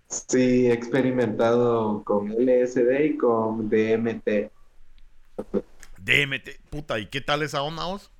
[0.09, 4.51] Sí, he experimentado con LSD y con DMT.
[5.99, 8.11] DMT, puta, ¿y qué tal esa onda vos?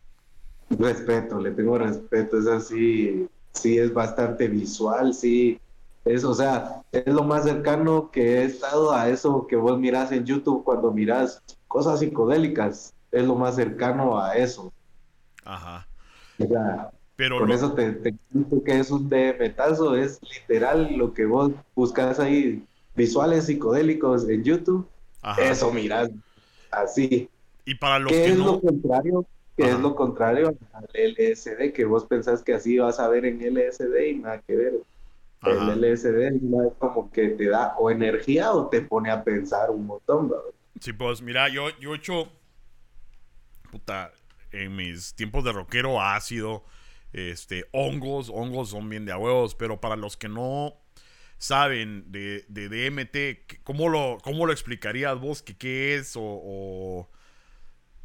[0.71, 5.59] Respeto, le tengo respeto, es así, sí es bastante visual, sí,
[6.05, 10.13] es, o sea, es lo más cercano que he estado a eso que vos mirás
[10.13, 14.73] en YouTube cuando mirás cosas psicodélicas, es lo más cercano a eso.
[15.45, 15.89] Ajá.
[16.39, 16.91] O sea,
[17.27, 18.15] por eso te, te
[18.65, 22.65] que es un DMTazo, es literal lo que vos buscas ahí,
[22.95, 24.89] visuales psicodélicos en YouTube.
[25.37, 26.11] Eso miras
[26.71, 27.29] así.
[27.65, 29.27] Y para los ¿Qué que es lo contrario?
[29.57, 33.41] Que es lo contrario al LSD, que vos pensás que así vas a ver en
[33.41, 34.75] LSD y nada que ver.
[35.43, 39.87] El LSD es como que te da o energía o te pone a pensar un
[39.87, 40.33] montón,
[40.81, 42.29] Sí, pues mira, yo, yo he hecho,
[43.73, 44.13] puta,
[44.53, 46.63] en mis tiempos de rockero ácido,
[47.13, 50.75] este, hongos, hongos son bien de a huevos, pero para los que no
[51.39, 55.43] saben de, de DMT, ¿cómo lo, cómo lo explicarías vos?
[55.43, 57.09] ¿Qué, qué es o,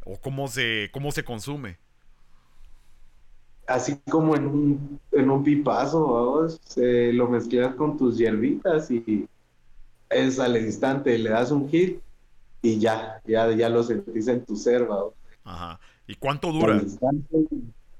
[0.05, 1.77] o, cómo, se, cómo se consume?
[3.67, 9.27] así como en un, en un pipazo, vamos, lo mezclas con tus hierbitas y
[10.09, 11.99] es al instante, le das un hit
[12.61, 14.87] y ya, ya, ya lo sentís en tu ser,
[15.43, 15.79] Ajá.
[16.07, 16.81] ¿Y cuánto dura?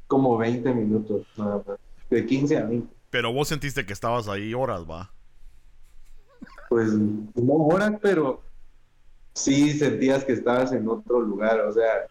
[0.07, 1.77] Como 20 minutos, nada más.
[2.09, 2.93] De 15 a 20.
[3.09, 5.11] Pero vos sentiste que estabas ahí horas, va.
[6.69, 8.41] Pues no horas, pero
[9.33, 11.59] sí sentías que estabas en otro lugar.
[11.61, 12.07] O sea,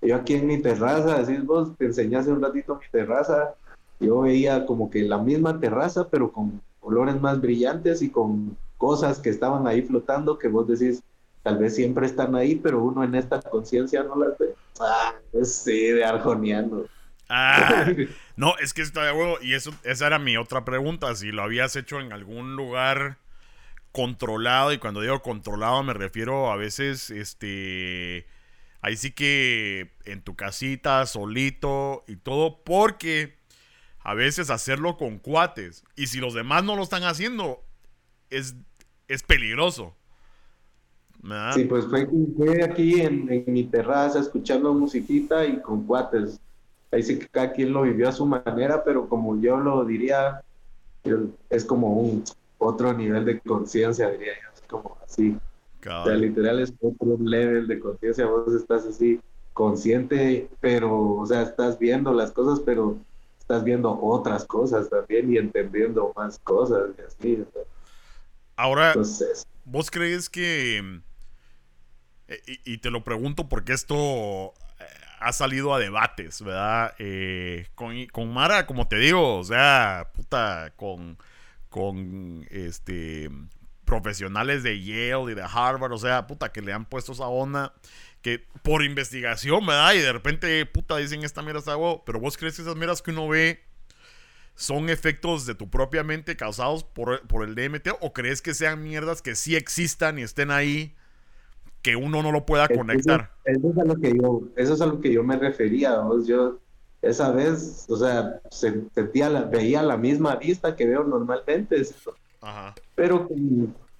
[0.00, 3.54] yo aquí en mi terraza, decís vos, te enseñaste un ratito mi terraza.
[4.00, 9.20] Yo veía como que la misma terraza, pero con colores más brillantes y con cosas
[9.20, 11.02] que estaban ahí flotando que vos decís,
[11.44, 14.54] tal vez siempre están ahí, pero uno en esta conciencia no las ve.
[14.80, 16.84] Ah, pues sí, de arjoniano.
[17.34, 17.86] Ah,
[18.36, 19.38] no, es que está de huevo.
[19.40, 21.14] Y eso, esa era mi otra pregunta.
[21.14, 23.16] Si lo habías hecho en algún lugar
[23.90, 28.26] controlado, y cuando digo controlado me refiero a veces, este,
[28.82, 33.34] ahí sí que en tu casita, solito y todo, porque
[34.00, 37.62] a veces hacerlo con cuates, y si los demás no lo están haciendo,
[38.30, 38.56] es,
[39.08, 39.94] es peligroso.
[41.54, 46.40] Sí, pues fue, aquí en, en, mi terraza escuchando musiquita y con cuates.
[46.92, 50.42] Ahí sí que cada quien lo vivió a su manera, pero como yo lo diría,
[51.50, 52.22] es como un
[52.58, 55.36] otro nivel de conciencia, diría yo, es como así.
[55.80, 59.20] O sea, literal es otro level de conciencia, vos estás así
[59.52, 62.96] consciente, pero, o sea, estás viendo las cosas, pero
[63.38, 67.44] estás viendo otras cosas también y entendiendo más cosas y así.
[68.56, 68.94] Ahora,
[69.64, 71.00] ¿vos crees que,
[72.28, 74.54] eh, y, te lo pregunto porque esto
[75.22, 76.94] ha salido a debates, ¿verdad?
[76.98, 81.18] Eh, con, con Mara, como te digo, o sea, puta, con
[81.72, 83.30] con este
[83.86, 87.74] profesionales de Yale y de Harvard, o sea, puta, que le han puesto esa onda
[88.20, 89.94] que por investigación, ¿verdad?
[89.94, 93.02] Y de repente, puta, dicen esta mierda está huevo, pero vos crees que esas mierdas
[93.02, 93.64] que uno ve
[94.54, 98.82] son efectos de tu propia mente causados por, por, el DMT o crees que sean
[98.82, 100.94] mierdas que sí existan y estén ahí
[101.82, 103.30] que uno no lo pueda conectar?
[103.44, 106.26] Eso, es a lo que yo, eso es a lo que yo me refería, vos,
[106.26, 106.58] yo
[107.02, 111.82] esa vez, o sea, sentía la, veía la misma vista que veo normalmente.
[112.40, 112.74] Ajá.
[112.94, 113.28] Pero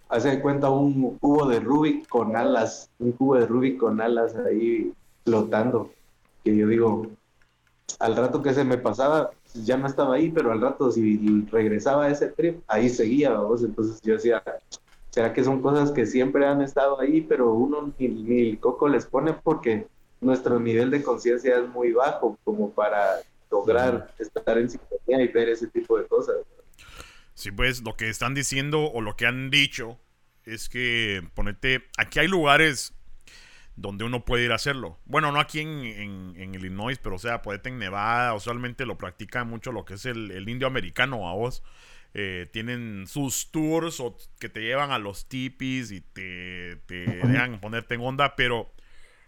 [0.08, 4.92] hace cuenta un cubo de Rubik con alas, un cubo de Rubik con alas ahí
[5.24, 5.90] flotando.
[6.44, 7.08] Que yo digo,
[7.98, 12.04] al rato que se me pasaba, ya no estaba ahí, pero al rato si regresaba
[12.04, 13.64] a ese trip, ahí seguía, vamos.
[13.64, 14.42] Entonces yo decía,
[15.12, 18.88] ¿será que son cosas que siempre han estado ahí, pero uno ni, ni el coco
[18.88, 19.86] les pone porque
[20.20, 25.50] nuestro nivel de conciencia es muy bajo como para lograr estar en sintonía y ver
[25.50, 26.36] ese tipo de cosas.
[27.34, 29.98] Sí, pues lo que están diciendo o lo que han dicho
[30.44, 32.94] es que ponete, aquí hay lugares
[33.76, 34.98] donde uno puede ir a hacerlo.
[35.04, 39.48] Bueno, no aquí en, en, Illinois, pero o sea, ponete en Nevada, usualmente lo practican
[39.48, 41.62] mucho lo que es el, indio americano a vos.
[42.14, 47.58] Eh, tienen sus tours o que te llevan a los tipis y te, te dejan
[47.58, 48.70] ponerte en onda, pero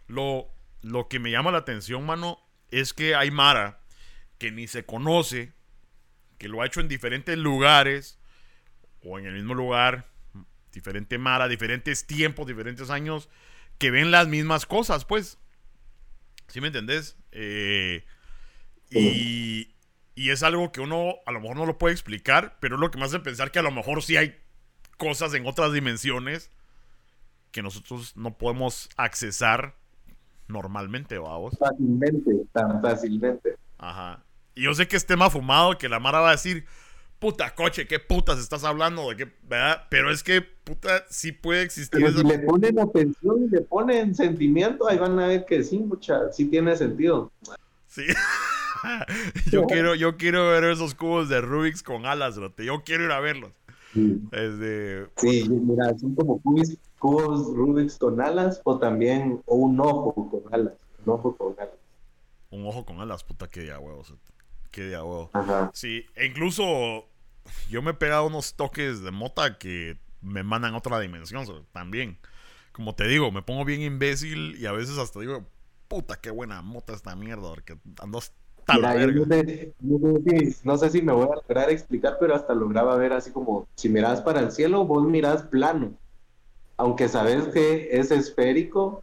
[0.07, 0.49] lo,
[0.83, 2.39] lo que me llama la atención, mano,
[2.71, 3.81] es que hay Mara
[4.39, 5.53] que ni se conoce,
[6.39, 8.19] que lo ha hecho en diferentes lugares
[9.03, 10.11] o en el mismo lugar,
[10.73, 13.31] diferente Mara, diferentes tiempos, diferentes años,
[13.79, 15.39] que ven las mismas cosas, pues.
[16.49, 17.17] ¿Sí me entendés?
[17.33, 18.05] Eh,
[18.91, 19.74] y,
[20.15, 22.91] y es algo que uno a lo mejor no lo puede explicar, pero es lo
[22.91, 24.37] que me hace pensar que a lo mejor sí hay
[24.97, 26.51] cosas en otras dimensiones
[27.51, 29.75] que nosotros no podemos accesar
[30.49, 31.57] normalmente, vamos.
[31.59, 33.57] Fácilmente, tan fácilmente.
[33.79, 34.25] Ajá.
[34.55, 36.65] Y yo sé que es tema fumado, que la Mara va a decir,
[37.19, 39.85] puta coche, qué putas estás hablando, de qué, ¿verdad?
[39.89, 42.01] Pero es que, puta, sí puede existir.
[42.01, 45.79] Pero si le ponen atención y le ponen sentimiento, ahí van a ver que sí,
[45.79, 47.33] mucha, sí tiene sentido.
[47.89, 48.05] Sí.
[49.51, 53.21] yo quiero, yo quiero ver esos cubos de Rubik's con alas, Yo quiero ir a
[53.21, 53.53] verlos.
[53.93, 54.21] Sí,
[55.17, 60.43] sí mira, son como cubos, cubos Rubik's con alas o también o un ojo con
[60.53, 60.75] alas.
[61.05, 61.75] Un ojo con alas.
[62.51, 64.15] Un ojo con alas, puta, qué día, huevos.
[64.71, 65.31] Qué día, huevo.
[65.33, 65.71] Ajá.
[65.75, 67.07] Sí, e incluso
[67.71, 72.19] yo me he pegado unos toques de mota que me mandan a otra dimensión también.
[72.73, 75.47] Como te digo, me pongo bien imbécil y a veces hasta digo,
[75.87, 78.19] puta, qué buena mota esta mierda, porque ando
[80.65, 83.89] no, sé, si me voy a lograr explicar, pero hasta lograba ver así como, si
[83.89, 85.93] miras para el cielo, vos mirás plano.
[86.77, 89.03] Aunque sabes que es esférico,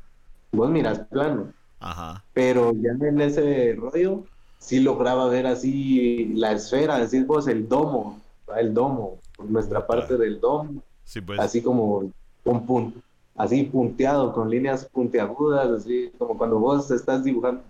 [0.51, 1.53] vos mirás plano.
[1.79, 2.23] Ajá.
[2.33, 4.23] Pero ya en ese rollo,
[4.59, 8.19] sí lograba ver así la esfera, decís vos el domo,
[8.57, 10.81] el domo, nuestra parte del domo.
[11.25, 11.39] Pues.
[11.39, 12.11] Así como
[12.43, 12.93] un
[13.35, 17.63] así punteado, con líneas puntiagudas, así como cuando vos estás dibujando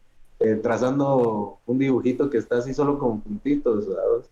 [0.43, 4.29] eh, trazando un dibujito que está así solo con puntitos, ¿sabes?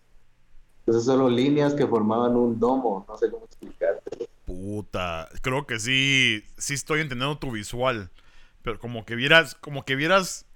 [0.80, 4.28] Entonces solo líneas que formaban un domo, no sé cómo explicarte.
[4.46, 8.10] Puta, creo que sí, sí estoy entendiendo tu visual,
[8.62, 10.46] pero como que vieras, como que vieras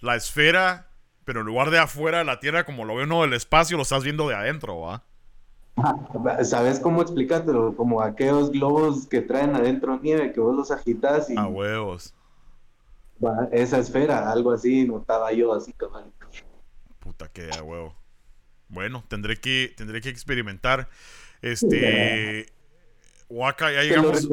[0.00, 0.90] la esfera,
[1.24, 3.84] pero en lugar de afuera de la Tierra, como lo ve uno del espacio, lo
[3.84, 5.04] estás viendo de adentro, ¿va?
[6.42, 7.76] ¿Sabes cómo explicártelo?
[7.76, 11.36] Como aquellos globos que traen adentro nieve, que vos los agitas y...
[11.36, 12.15] A huevos.
[13.52, 16.12] Esa esfera, algo así, notaba yo así, cabal.
[16.98, 17.94] Puta que a huevo.
[18.68, 20.88] Bueno, tendré que, tendré que experimentar.
[21.42, 22.46] Este.
[23.28, 24.28] Waka, ya llegamos.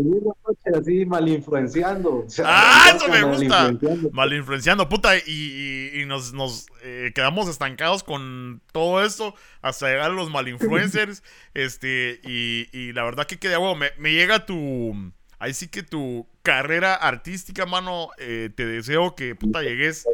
[0.75, 2.27] así mal influenciando.
[2.43, 3.73] ah, eso me gusta.
[4.11, 5.17] Mal influenciando, puta.
[5.17, 11.23] Y, nos, nos eh, quedamos estancados con todo esto hasta llegar a los mal influencers.
[11.53, 13.75] este, y, la verdad que queda huevo.
[13.75, 15.11] Me, me, llega tu.
[15.39, 18.09] Ahí sí que tu carrera artística, mano.
[18.19, 20.07] Eh, te deseo que puta llegues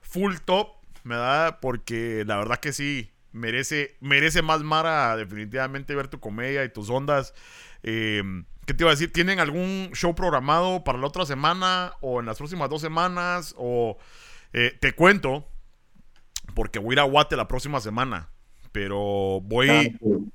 [0.00, 0.68] full top,
[1.02, 6.64] me da, porque la verdad que sí merece, merece más Mara definitivamente ver tu comedia
[6.64, 7.34] y tus ondas.
[7.82, 8.22] Eh,
[8.66, 9.12] ¿Qué te iba a decir?
[9.12, 13.54] ¿Tienen algún show programado para la otra semana o en las próximas dos semanas?
[13.56, 13.98] O
[14.52, 15.48] eh, te cuento,
[16.54, 18.28] porque voy a ir a Guate la próxima semana.
[18.78, 19.82] Pero voy, ah,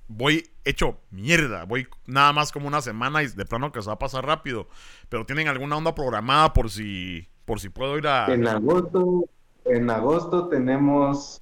[0.10, 1.64] voy hecho mierda.
[1.64, 4.68] Voy nada más como una semana y de plano que se va a pasar rápido.
[5.08, 8.26] Pero tienen alguna onda programada por si, por si puedo ir a.
[8.34, 9.24] En agosto,
[9.64, 11.42] en agosto tenemos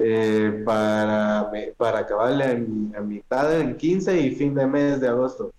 [0.00, 5.52] eh, para, para acabar en, mitad, en 15 y fin de mes de agosto.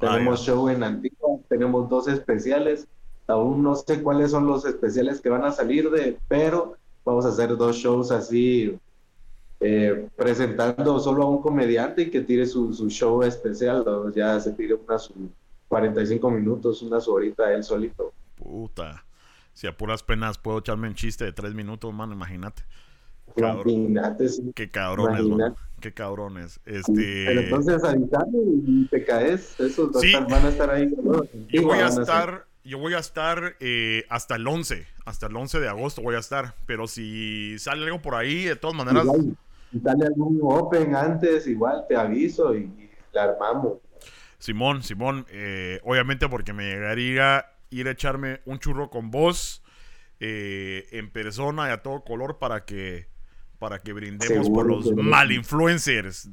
[0.00, 2.88] Tenemos show en Antigua, tenemos dos especiales.
[3.26, 7.28] Aún no sé cuáles son los especiales que van a salir de, pero vamos a
[7.28, 8.78] hacer dos shows así,
[9.66, 13.82] eh, presentando solo a un comediante y que tire su, su show especial.
[14.14, 15.10] Ya se tire unas
[15.68, 18.12] 45 minutos, una su horita él solito.
[18.36, 19.06] Puta.
[19.54, 22.62] Si a puras penas puedo echarme un chiste de tres minutos, mano, imagínate.
[23.34, 26.60] Qué cabrones, Qué cabrones.
[26.66, 27.24] Este...
[27.26, 29.58] Pero entonces avisarme y te caes.
[29.58, 29.92] Esos
[30.28, 30.92] van a estar ahí.
[31.48, 34.86] Yo voy a estar, yo voy a estar eh, hasta el 11.
[35.06, 36.54] Hasta el 11 de agosto voy a estar.
[36.66, 39.06] Pero si sale algo por ahí, de todas maneras.
[39.74, 42.70] Si sale algún Open antes, igual te aviso y,
[43.12, 43.78] la armamos.
[44.38, 49.62] Simón, Simón, eh, obviamente porque me llegaría ir a echarme un churro con vos
[50.20, 53.08] eh, en persona y a todo color para que
[53.58, 56.28] para que brindemos por los mal influencers.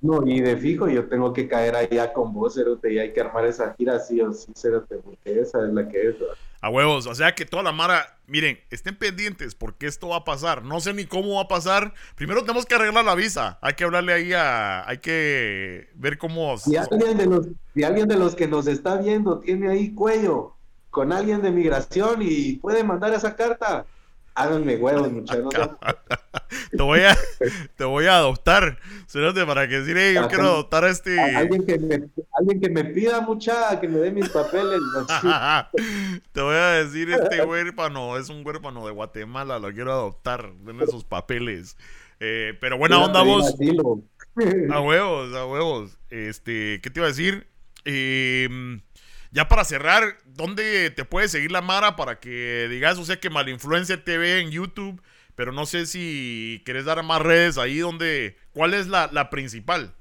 [0.00, 3.20] No, y de fijo yo tengo que caer allá con vos, Cerote, y hay que
[3.20, 6.16] armar esa gira sí o sí, Cerote, porque esa es la que es.
[6.60, 10.24] A huevos, o sea que toda la mara, miren, estén pendientes porque esto va a
[10.24, 10.64] pasar.
[10.64, 11.94] No sé ni cómo va a pasar.
[12.14, 13.58] Primero tenemos que arreglar la visa.
[13.60, 14.88] Hay que hablarle ahí a.
[14.88, 16.58] Hay que ver cómo.
[16.58, 20.54] Si alguien de los, si alguien de los que nos está viendo tiene ahí cuello
[20.90, 23.86] con alguien de migración y puede mandar esa carta,
[24.38, 25.52] háganme huevos, muchachos.
[26.70, 27.16] te, voy a,
[27.76, 28.78] te voy a adoptar.
[29.46, 31.18] para que decir, yo quiero adoptar a este.
[31.20, 32.08] Alguien que me,
[32.38, 34.80] alguien que me pida mucha, que me dé mis papeles.
[36.32, 40.52] te voy a decir, este huérfano es un huérfano de Guatemala, lo quiero adoptar.
[40.60, 41.76] Denle esos papeles.
[42.20, 43.54] Eh, pero buena onda, vos.
[44.70, 45.98] A huevos, a huevos.
[46.10, 47.46] Este, ¿qué te iba a decir?
[47.84, 48.48] Eh
[49.30, 53.30] ya para cerrar, ¿dónde te puede seguir la Mara para que digas, o sea, que
[53.30, 55.02] Malinfluencia TV en YouTube?
[55.34, 58.36] Pero no sé si quieres dar más redes ahí donde...
[58.52, 59.94] ¿Cuál es la, principal?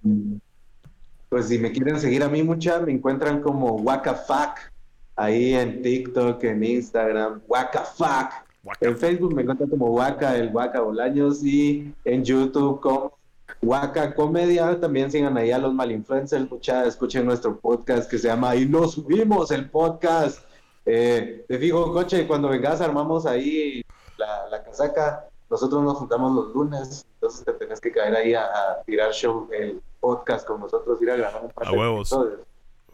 [1.30, 4.73] Pues si me quieren seguir a mí mucha, me encuentran como WakaFac.
[5.15, 8.47] Ahí en TikTok, en Instagram, WakaFac.
[8.82, 11.43] En Facebook me encuentran como Waka, el Waka Bolaños.
[11.43, 13.16] Y en YouTube como
[13.62, 18.56] Waka Comedia, también sigan ahí a los malinfluencers, mucha, escuchen nuestro podcast que se llama
[18.56, 20.43] Y nos subimos el podcast.
[20.86, 23.82] Eh, te fijo, coche, cuando vengas armamos ahí
[24.18, 28.48] la, casaca, nosotros nos juntamos los lunes, entonces te tenés que caer ahí a,
[28.86, 32.16] tirar show, el podcast con nosotros, ir a grabar un par a huevos.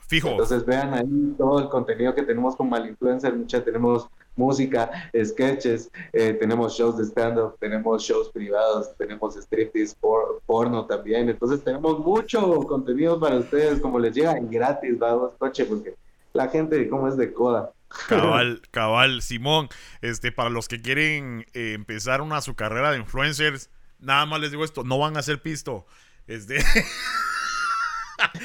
[0.07, 0.29] Fijo.
[0.29, 6.33] Entonces vean ahí todo el contenido que tenemos con Malinfluencer, mucha, tenemos música, sketches, eh,
[6.33, 11.29] tenemos shows de stand-up, tenemos shows privados, tenemos striptease, por, porno también.
[11.29, 15.95] Entonces tenemos mucho contenido para ustedes, como les llega gratis, vamos, coche, porque
[16.33, 17.71] la gente como es de coda.
[18.07, 19.69] Cabal, cabal, Simón,
[20.01, 23.69] este, para los que quieren eh, empezar una su carrera de influencers,
[23.99, 25.85] nada más les digo esto, no van a hacer pisto.
[26.27, 26.59] Este...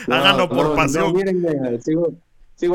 [0.09, 1.15] Háganlo por pasión.
[1.81, 2.15] Sigo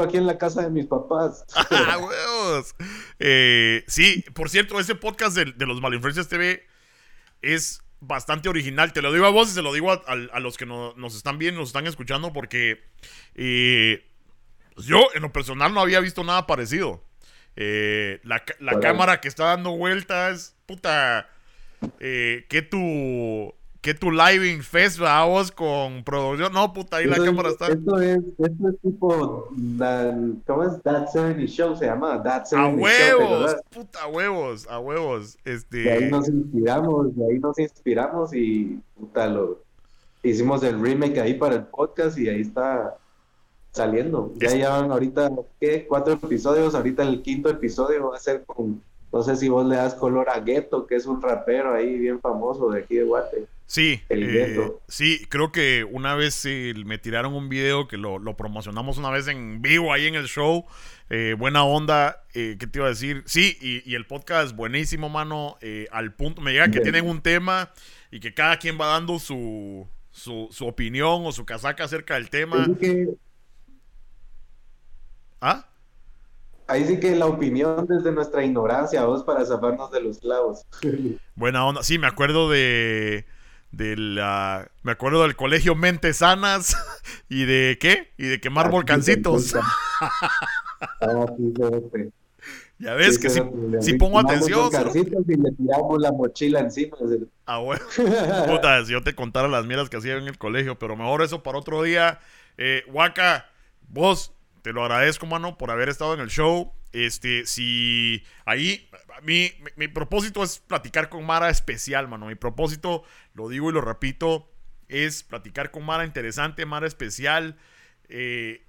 [0.02, 1.46] aquí en la casa de mis papás.
[1.56, 2.76] ¡Ah, huevos!
[3.20, 6.66] Eh, sí, por cierto, ese podcast de, los Malinfluencias TV
[7.42, 8.94] es bastante original.
[8.94, 11.60] Te lo digo a vos y se lo digo a, los que nos están viendo,
[11.60, 12.84] nos están escuchando, porque
[13.36, 14.10] eh,
[14.78, 17.04] yo en lo personal no había visto nada parecido.
[17.56, 21.30] Eh, la, la cámara que está dando vueltas, puta,
[22.00, 23.54] que tu
[23.84, 26.54] que tu living fest, vos con producción.
[26.54, 27.68] No, puta, ahí la cámara está.
[27.68, 29.50] Esto es, esto es tipo,
[30.48, 30.82] ¿cómo es?
[30.84, 35.38] That 70 Show se llama, That 70 A huevos, puta, a huevos, a huevos.
[35.44, 35.80] Este...
[35.80, 39.60] De ahí nos inspiramos, de ahí nos inspiramos y puta, lo
[40.24, 42.96] hicimos el remake ahí para el podcast y ahí está
[43.74, 44.34] saliendo.
[44.38, 45.30] Ya llevan ahorita,
[45.60, 45.86] ¿qué?
[45.86, 48.82] Cuatro episodios, ahorita el quinto episodio va a ser con
[49.12, 52.20] no sé si vos le das color a Ghetto, que es un rapero ahí bien
[52.20, 53.46] famoso de aquí de Guate.
[53.66, 56.46] Sí, eh, sí, creo que una vez
[56.86, 60.66] me tiraron un video que lo, promocionamos una vez en vivo ahí en el show.
[61.10, 63.24] Eh, buena onda, eh, ¿qué te iba a decir?
[63.26, 65.58] Sí, y, el podcast buenísimo, mano.
[65.92, 67.72] al punto, me llega que tienen un tema
[68.12, 72.68] y que cada quien va dando su, su, opinión o su casaca acerca del tema.
[75.42, 75.68] ¿Ah?
[76.68, 80.66] Ahí sí que la opinión desde nuestra ignorancia, vos, para zafarnos de los clavos.
[81.36, 81.84] Buena onda.
[81.84, 83.26] Sí, me acuerdo de.
[83.74, 86.78] De la, me acuerdo del colegio Mentes Sanas
[87.30, 88.14] y de qué?
[88.18, 89.56] Y de quemar volcancitos.
[91.00, 91.26] Ah,
[92.78, 94.70] ya ves que si, pongo atención.
[95.26, 96.98] Y le tiramos la mochila encima.
[97.46, 97.86] Ah, bueno.
[98.48, 101.42] Puta, si yo te contara las miras que hacía en el colegio, pero mejor eso
[101.42, 102.20] para otro día.
[102.58, 103.50] Eh, Waka,
[103.88, 106.74] vos te lo agradezco, mano, por haber estado en el show.
[106.94, 108.88] Este, si ahí,
[109.24, 112.28] mi, mi, propósito es platicar con Mara especial, mano.
[112.28, 114.48] Mi propósito, lo digo y lo repito,
[114.88, 117.58] es platicar con Mara interesante, Mara especial.
[118.10, 118.64] Eh,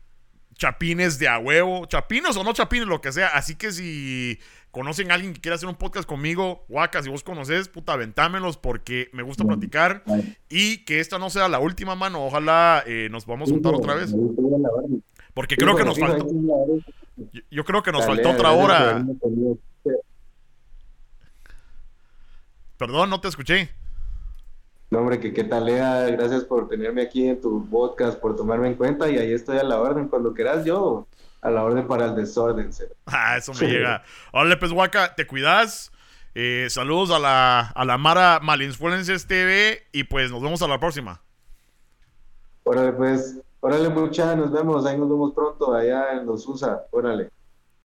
[0.54, 3.28] chapines de a huevo, chapinos o no chapines, lo que sea.
[3.28, 4.38] Así que si
[4.70, 8.56] conocen a alguien que quiera hacer un podcast conmigo, guacas, si vos conoces, puta, aventámelos
[8.56, 10.02] porque me gusta platicar.
[10.48, 14.14] Y que esta no sea la última mano, ojalá eh, nos podamos juntar otra vez.
[15.34, 16.26] Porque creo que nos faltó.
[17.50, 19.04] Yo, creo que nos faltó otra hora.
[22.76, 23.70] Perdón, no te escuché.
[24.90, 26.06] No, hombre, que qué tal, Lea.
[26.10, 29.10] Gracias por tenerme aquí en tu podcast, por tomarme en cuenta.
[29.10, 30.08] Y ahí estoy a la orden.
[30.08, 31.06] Cuando quieras, yo
[31.40, 32.70] a la orden para el desorden.
[33.06, 34.02] Ah, eso me llega.
[34.32, 35.92] Órale, pues, Waka, te cuidas.
[36.34, 39.82] Eh, saludos a la, a la Mara Malinfluencers TV.
[39.92, 41.22] Y pues nos vemos a la próxima.
[42.64, 43.38] Órale, pues.
[43.66, 46.86] Órale, mucha, nos vemos, ahí nos vemos pronto, allá en los USA.
[46.90, 47.30] Órale.